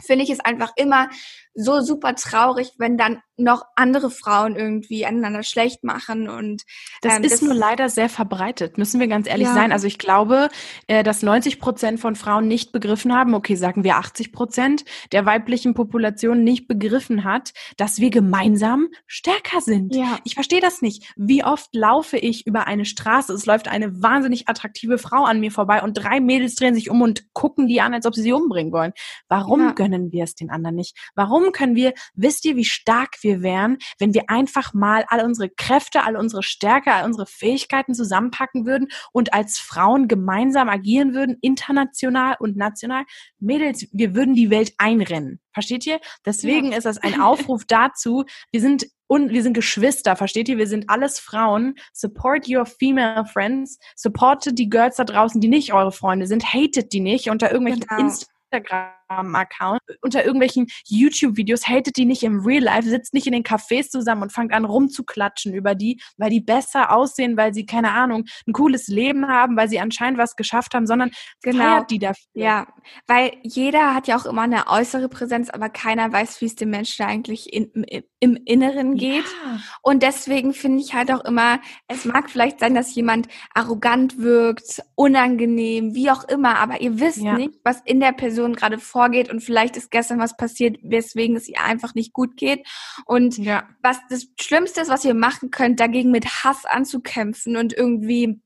finde 0.00 0.24
ich 0.24 0.30
es 0.30 0.40
einfach 0.40 0.72
immer 0.76 1.08
so 1.54 1.80
super 1.80 2.14
traurig, 2.14 2.72
wenn 2.78 2.96
dann 2.96 3.20
noch 3.36 3.64
andere 3.76 4.10
Frauen 4.10 4.56
irgendwie 4.56 5.04
einander 5.04 5.42
schlecht 5.42 5.84
machen 5.84 6.28
und 6.28 6.62
das 7.00 7.16
ähm, 7.16 7.24
ist 7.24 7.32
das 7.32 7.42
nur 7.42 7.54
leider 7.54 7.88
sehr 7.88 8.08
verbreitet, 8.08 8.78
müssen 8.78 9.00
wir 9.00 9.08
ganz 9.08 9.26
ehrlich 9.26 9.48
ja. 9.48 9.54
sein. 9.54 9.72
Also 9.72 9.86
ich 9.86 9.98
glaube, 9.98 10.48
äh, 10.86 11.02
dass 11.02 11.22
90 11.22 11.58
Prozent 11.58 11.98
von 11.98 12.14
Frauen 12.14 12.46
nicht 12.46 12.72
begriffen 12.72 13.14
haben, 13.14 13.34
okay, 13.34 13.56
sagen 13.56 13.84
wir 13.84 13.96
80 13.96 14.32
Prozent 14.32 14.84
der 15.12 15.26
weiblichen 15.26 15.74
Population 15.74 16.44
nicht 16.44 16.68
begriffen 16.68 17.24
hat, 17.24 17.52
dass 17.76 17.98
wir 17.98 18.10
gemeinsam 18.10 18.88
stärker 19.06 19.60
sind. 19.60 19.94
Ja. 19.94 20.18
Ich 20.24 20.34
verstehe 20.34 20.60
das 20.60 20.82
nicht. 20.82 21.12
Wie 21.16 21.44
oft 21.44 21.74
laufe 21.74 22.18
ich 22.18 22.46
über 22.46 22.66
eine 22.66 22.84
Straße, 22.84 23.32
es 23.32 23.46
läuft 23.46 23.68
eine 23.68 24.02
wahnsinnig 24.02 24.48
attraktive 24.48 24.98
Frau 24.98 25.24
an 25.24 25.40
mir 25.40 25.50
vorbei 25.50 25.82
und 25.82 25.94
drei 25.94 26.20
Mädels 26.20 26.54
drehen 26.54 26.74
sich 26.74 26.90
um 26.90 27.00
und 27.00 27.32
gucken 27.32 27.66
die 27.66 27.80
an, 27.80 27.94
als 27.94 28.06
ob 28.06 28.14
sie 28.14 28.22
sie 28.22 28.32
umbringen 28.32 28.72
wollen. 28.72 28.92
Warum 29.28 29.60
ja. 29.60 29.72
gönnen 29.72 30.12
wir 30.12 30.24
es 30.24 30.34
den 30.34 30.50
anderen 30.50 30.76
nicht? 30.76 30.96
Warum 31.14 31.41
können 31.50 31.74
wir, 31.74 31.94
wisst 32.14 32.44
ihr, 32.44 32.54
wie 32.54 32.64
stark 32.64 32.92
stark 32.92 33.22
wir 33.22 33.42
wären, 33.42 33.78
wenn 33.98 34.14
wir 34.14 34.28
einfach 34.28 34.74
mal 34.74 35.04
all 35.08 35.24
unsere 35.24 35.48
Kräfte, 35.48 36.04
all 36.04 36.16
unsere 36.16 36.42
Stärke, 36.42 36.92
all 36.92 37.04
unsere 37.04 37.26
Fähigkeiten 37.26 37.94
zusammenpacken 37.94 38.66
würden 38.66 38.88
und 39.12 39.32
als 39.32 39.58
Frauen 39.58 40.08
gemeinsam 40.08 40.68
agieren 40.68 41.14
würden, 41.14 41.38
international 41.40 42.36
und 42.38 42.56
national. 42.56 43.04
Mädels, 43.38 43.88
wir 43.92 44.14
würden 44.14 44.34
die 44.34 44.50
Welt 44.50 44.74
einrennen. 44.78 45.40
Versteht 45.52 45.86
ihr? 45.86 46.00
Deswegen 46.24 46.72
ja. 46.72 46.78
ist 46.78 46.84
das 46.84 46.98
ein 46.98 47.20
Aufruf 47.20 47.64
dazu. 47.66 48.24
Wir 48.50 48.60
sind 48.60 48.86
und 49.06 49.30
wir 49.30 49.42
sind 49.42 49.52
Geschwister, 49.52 50.16
versteht 50.16 50.48
ihr? 50.48 50.56
Wir 50.56 50.66
sind 50.66 50.88
alles 50.88 51.18
Frauen. 51.18 51.74
Support 51.92 52.48
your 52.48 52.64
female 52.64 53.26
friends. 53.26 53.78
Supportet 53.94 54.58
die 54.58 54.70
Girls 54.70 54.96
da 54.96 55.04
draußen, 55.04 55.40
die 55.40 55.48
nicht 55.48 55.74
eure 55.74 55.92
Freunde 55.92 56.26
sind. 56.26 56.54
Hatet 56.54 56.92
die 56.92 57.00
nicht 57.00 57.28
unter 57.28 57.52
irgendwelchen 57.52 57.86
genau. 57.86 58.00
Instagram 58.00 59.01
Instagram-Account, 59.12 59.80
unter 60.00 60.24
irgendwelchen 60.24 60.66
YouTube-Videos, 60.86 61.68
hatet 61.68 61.96
die 61.96 62.04
nicht 62.04 62.22
im 62.22 62.40
Real 62.40 62.62
Life, 62.62 62.88
sitzt 62.88 63.14
nicht 63.14 63.26
in 63.26 63.32
den 63.32 63.42
Cafés 63.42 63.88
zusammen 63.88 64.22
und 64.22 64.32
fangt 64.32 64.52
an 64.52 64.64
rumzuklatschen 64.64 65.54
über 65.54 65.74
die, 65.74 66.00
weil 66.16 66.30
die 66.30 66.40
besser 66.40 66.92
aussehen, 66.92 67.36
weil 67.36 67.54
sie, 67.54 67.66
keine 67.66 67.92
Ahnung, 67.92 68.24
ein 68.46 68.52
cooles 68.52 68.88
Leben 68.88 69.28
haben, 69.28 69.56
weil 69.56 69.68
sie 69.68 69.80
anscheinend 69.80 70.18
was 70.18 70.36
geschafft 70.36 70.74
haben, 70.74 70.86
sondern 70.86 71.10
genau. 71.42 71.64
feiert 71.64 71.90
die 71.90 71.98
dafür. 71.98 72.24
Ja, 72.34 72.66
weil 73.06 73.32
jeder 73.42 73.94
hat 73.94 74.06
ja 74.08 74.16
auch 74.16 74.26
immer 74.26 74.42
eine 74.42 74.66
äußere 74.68 75.08
Präsenz, 75.08 75.50
aber 75.50 75.68
keiner 75.68 76.12
weiß, 76.12 76.40
wie 76.40 76.46
es 76.46 76.56
dem 76.56 76.70
Menschen 76.70 77.04
eigentlich 77.04 77.52
in, 77.52 77.70
im, 77.72 78.02
im 78.20 78.38
Inneren 78.44 78.96
geht. 78.96 79.24
Ja. 79.24 79.58
Und 79.82 80.02
deswegen 80.02 80.54
finde 80.54 80.80
ich 80.80 80.94
halt 80.94 81.10
auch 81.12 81.24
immer, 81.24 81.60
es 81.88 82.04
mag 82.04 82.30
vielleicht 82.30 82.60
sein, 82.60 82.74
dass 82.74 82.94
jemand 82.94 83.28
arrogant 83.54 84.18
wirkt, 84.18 84.82
unangenehm, 84.94 85.94
wie 85.94 86.10
auch 86.10 86.24
immer, 86.24 86.58
aber 86.58 86.80
ihr 86.80 87.00
wisst 87.00 87.18
ja. 87.18 87.36
nicht, 87.36 87.54
was 87.64 87.80
in 87.84 88.00
der 88.00 88.12
Person 88.12 88.54
gerade 88.54 88.78
vor 88.78 89.01
vorgeht 89.02 89.30
und 89.30 89.40
vielleicht 89.40 89.76
ist 89.76 89.90
gestern 89.90 90.20
was 90.20 90.36
passiert, 90.36 90.78
weswegen 90.82 91.36
es 91.36 91.48
ihr 91.48 91.60
einfach 91.60 91.94
nicht 91.94 92.12
gut 92.12 92.36
geht. 92.36 92.64
Und 93.04 93.36
ja. 93.36 93.68
was 93.82 93.98
das 94.08 94.28
Schlimmste 94.40 94.80
ist, 94.80 94.90
was 94.90 95.04
ihr 95.04 95.14
machen 95.14 95.50
könnt, 95.50 95.80
dagegen 95.80 96.10
mit 96.10 96.44
Hass 96.44 96.64
anzukämpfen 96.64 97.56
und 97.56 97.72
irgendwie 97.72 98.40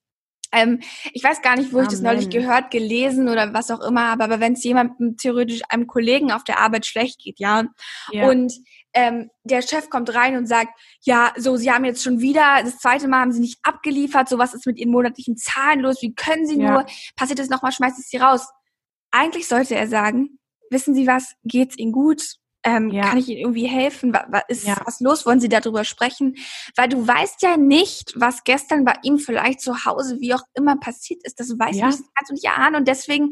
ähm, 0.53 0.81
ich 1.13 1.25
weiß 1.25 1.43
gar 1.43 1.57
nicht, 1.57 1.73
wo 1.73 1.79
Amen. 1.79 1.89
ich 1.89 1.91
das 1.91 2.01
neulich 2.01 2.31
gehört, 2.31 2.71
gelesen 2.71 3.29
oder 3.29 3.53
was 3.53 3.71
auch 3.71 3.81
immer, 3.81 4.05
aber, 4.05 4.25
aber 4.25 4.41
wenn 4.41 4.53
es 4.53 4.63
jemandem 4.63 5.17
theoretisch 5.17 5.61
einem 5.69 5.89
Kollegen 5.89 6.31
auf 6.31 6.45
der 6.45 6.61
Arbeit 6.61 6.87
schlecht 6.87 7.19
geht, 7.19 7.41
ja, 7.41 7.65
ja. 8.13 8.29
und 8.29 8.53
ähm, 8.95 9.29
der 9.45 9.61
Chef 9.61 9.91
kommt 9.91 10.15
rein 10.15 10.37
und 10.37 10.47
sagt, 10.47 10.71
ja, 11.03 11.33
so, 11.37 11.57
Sie 11.57 11.71
haben 11.71 11.85
jetzt 11.85 12.03
schon 12.03 12.21
wieder, 12.21 12.63
das 12.63 12.79
zweite 12.79 13.09
Mal 13.09 13.21
haben 13.21 13.33
Sie 13.33 13.41
nicht 13.41 13.59
abgeliefert, 13.65 14.29
so 14.29 14.39
was 14.39 14.55
ist 14.55 14.67
mit 14.67 14.79
Ihren 14.79 14.93
monatlichen 14.93 15.37
Zahlen 15.37 15.81
los, 15.81 16.01
wie 16.01 16.15
können 16.15 16.47
Sie 16.47 16.59
ja. 16.59 16.71
nur, 16.71 16.87
passiert 17.17 17.41
das 17.41 17.51
nochmal, 17.51 17.73
schmeißt 17.73 17.99
ich 17.99 18.07
Sie 18.07 18.17
raus. 18.17 18.49
Eigentlich 19.11 19.49
sollte 19.49 19.75
er 19.75 19.89
sagen, 19.89 20.39
wissen 20.71 20.95
Sie 20.95 21.07
was, 21.07 21.35
geht's 21.45 21.77
Ihnen 21.79 21.93
gut? 21.93 22.37
Ähm, 22.67 22.91
ja. 22.91 23.05
Kann 23.05 23.19
ich 23.19 23.29
Ihnen 23.29 23.39
irgendwie 23.39 23.69
helfen? 23.69 24.13
Was, 24.13 24.43
ist 24.49 24.67
ja. 24.67 24.77
was 24.85 24.99
los? 24.99 25.25
Wollen 25.25 25.39
Sie 25.39 25.49
darüber 25.49 25.85
sprechen? 25.85 26.35
Weil 26.75 26.89
du 26.89 27.07
weißt 27.07 27.43
ja 27.43 27.57
nicht, 27.57 28.15
was 28.17 28.43
gestern 28.43 28.85
bei 28.85 28.95
ihm 29.05 29.21
vielleicht 29.21 29.61
zu 29.61 29.85
Hause, 29.85 30.19
wie 30.19 30.35
auch 30.35 30.43
immer 30.55 30.77
passiert 30.77 31.23
ist. 31.23 31.39
Das 31.39 31.49
weißt 31.49 31.79
ja. 31.79 31.85
du 31.85 31.91
nicht, 31.93 32.01
das 32.01 32.15
kannst 32.15 32.31
du 32.31 32.35
nicht 32.35 32.45
erahnen. 32.45 32.75
Und 32.75 32.89
deswegen 32.89 33.31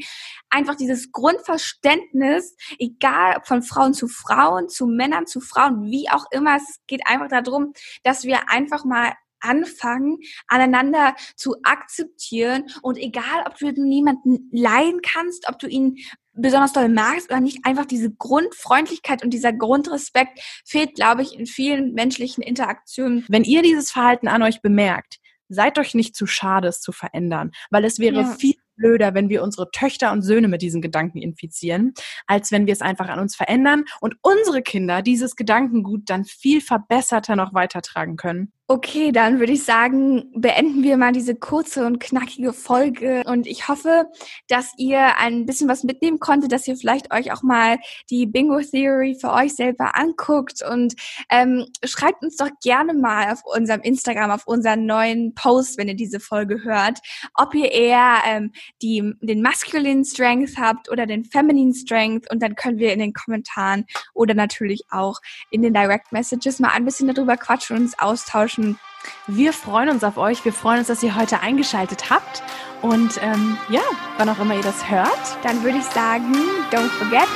einfach 0.50 0.76
dieses 0.76 1.10
Grundverständnis, 1.10 2.54
egal 2.78 3.40
von 3.42 3.62
Frauen 3.62 3.92
zu 3.92 4.06
Frauen, 4.06 4.68
zu 4.68 4.86
Männern 4.86 5.26
zu 5.26 5.40
Frauen, 5.40 5.90
wie 5.90 6.08
auch 6.10 6.26
immer, 6.30 6.56
es 6.56 6.78
geht 6.86 7.04
einfach 7.04 7.28
darum, 7.28 7.72
dass 8.04 8.22
wir 8.22 8.48
einfach 8.48 8.84
mal 8.84 9.14
anfangen, 9.40 10.18
aneinander 10.48 11.14
zu 11.36 11.56
akzeptieren 11.64 12.66
und 12.82 12.96
egal, 12.98 13.44
ob 13.46 13.58
du 13.58 13.70
niemanden 13.72 14.48
leihen 14.52 15.00
kannst, 15.02 15.48
ob 15.48 15.58
du 15.58 15.66
ihn 15.66 15.96
besonders 16.34 16.72
doll 16.72 16.88
magst 16.88 17.30
oder 17.30 17.40
nicht, 17.40 17.64
einfach 17.64 17.86
diese 17.86 18.10
Grundfreundlichkeit 18.10 19.22
und 19.22 19.30
dieser 19.30 19.52
Grundrespekt 19.52 20.40
fehlt, 20.64 20.94
glaube 20.94 21.22
ich, 21.22 21.38
in 21.38 21.46
vielen 21.46 21.94
menschlichen 21.94 22.42
Interaktionen. 22.42 23.24
Wenn 23.28 23.44
ihr 23.44 23.62
dieses 23.62 23.90
Verhalten 23.90 24.28
an 24.28 24.42
euch 24.42 24.60
bemerkt, 24.62 25.18
seid 25.48 25.78
euch 25.78 25.94
nicht 25.94 26.16
zu 26.16 26.26
schade, 26.26 26.68
es 26.68 26.80
zu 26.80 26.92
verändern, 26.92 27.52
weil 27.70 27.84
es 27.84 27.98
wäre 27.98 28.22
ja. 28.22 28.24
viel 28.24 28.54
blöder, 28.76 29.14
wenn 29.14 29.28
wir 29.28 29.42
unsere 29.42 29.70
Töchter 29.70 30.10
und 30.12 30.22
Söhne 30.22 30.48
mit 30.48 30.62
diesen 30.62 30.82
Gedanken 30.82 31.18
infizieren, 31.18 31.94
als 32.26 32.50
wenn 32.50 32.66
wir 32.66 32.72
es 32.72 32.80
einfach 32.80 33.08
an 33.08 33.20
uns 33.20 33.36
verändern 33.36 33.84
und 34.00 34.16
unsere 34.22 34.62
Kinder 34.62 35.02
dieses 35.02 35.36
Gedankengut 35.36 36.10
dann 36.10 36.24
viel 36.24 36.60
verbesserter 36.60 37.36
noch 37.36 37.54
weitertragen 37.54 38.16
können. 38.16 38.52
Okay, 38.66 39.12
dann 39.12 39.40
würde 39.40 39.52
ich 39.52 39.62
sagen, 39.62 40.30
beenden 40.34 40.82
wir 40.82 40.96
mal 40.96 41.12
diese 41.12 41.34
kurze 41.34 41.84
und 41.84 42.00
knackige 42.00 42.54
Folge. 42.54 43.22
Und 43.26 43.46
ich 43.46 43.68
hoffe, 43.68 44.06
dass 44.48 44.72
ihr 44.78 45.18
ein 45.18 45.44
bisschen 45.44 45.68
was 45.68 45.84
mitnehmen 45.84 46.18
konntet, 46.18 46.50
dass 46.50 46.66
ihr 46.66 46.74
vielleicht 46.74 47.12
euch 47.12 47.30
auch 47.30 47.42
mal 47.42 47.76
die 48.08 48.24
Bingo 48.24 48.58
Theory 48.62 49.18
für 49.20 49.34
euch 49.34 49.54
selber 49.54 49.98
anguckt. 49.98 50.62
Und 50.62 50.94
ähm, 51.28 51.66
schreibt 51.84 52.22
uns 52.22 52.36
doch 52.36 52.48
gerne 52.62 52.94
mal 52.94 53.30
auf 53.30 53.42
unserem 53.44 53.82
Instagram, 53.82 54.30
auf 54.30 54.46
unseren 54.46 54.86
neuen 54.86 55.34
Post, 55.34 55.76
wenn 55.76 55.88
ihr 55.88 55.96
diese 55.96 56.18
Folge 56.18 56.64
hört, 56.64 57.00
ob 57.34 57.54
ihr 57.54 57.70
eher 57.70 58.22
ähm, 58.26 58.50
die, 58.80 59.12
den 59.20 59.42
Masculine 59.42 60.06
Strength 60.06 60.56
habt 60.56 60.90
oder 60.90 61.04
den 61.04 61.26
Feminine 61.26 61.74
Strength. 61.74 62.32
Und 62.32 62.42
dann 62.42 62.54
können 62.54 62.78
wir 62.78 62.94
in 62.94 63.00
den 63.00 63.12
Kommentaren 63.12 63.84
oder 64.14 64.32
natürlich 64.32 64.84
auch 64.88 65.20
in 65.50 65.60
den 65.60 65.74
Direct 65.74 66.12
Messages 66.12 66.60
mal 66.60 66.70
ein 66.70 66.86
bisschen 66.86 67.12
darüber 67.12 67.36
quatschen 67.36 67.76
und 67.76 67.82
uns 67.82 67.98
austauschen 67.98 68.53
quatschen. 68.54 68.78
Wir 69.26 69.52
freuen 69.52 69.90
uns 69.90 70.04
auf 70.04 70.16
euch. 70.16 70.44
Wir 70.44 70.52
freuen 70.52 70.78
uns, 70.78 70.88
dass 70.88 71.02
ihr 71.02 71.14
heute 71.14 71.40
eingeschaltet 71.40 72.10
habt. 72.10 72.42
Und 72.82 73.20
ähm, 73.22 73.56
ja, 73.68 73.82
wann 74.18 74.28
auch 74.28 74.38
immer 74.38 74.54
ihr 74.54 74.62
das 74.62 74.88
hört, 74.90 75.38
dann 75.42 75.62
würde 75.62 75.78
ich 75.78 75.84
sagen, 75.84 76.32
don't 76.70 76.90
forget, 76.98 77.28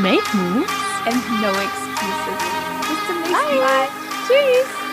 make 0.00 0.24
moves 0.36 0.70
and 1.06 1.40
no 1.40 1.48
excuses. 1.48 2.40
Bis 2.80 3.06
zum 3.06 3.16
nächsten 3.18 3.32
Bye. 3.32 3.60
Mal. 3.60 3.88
Tschüss. 4.26 4.83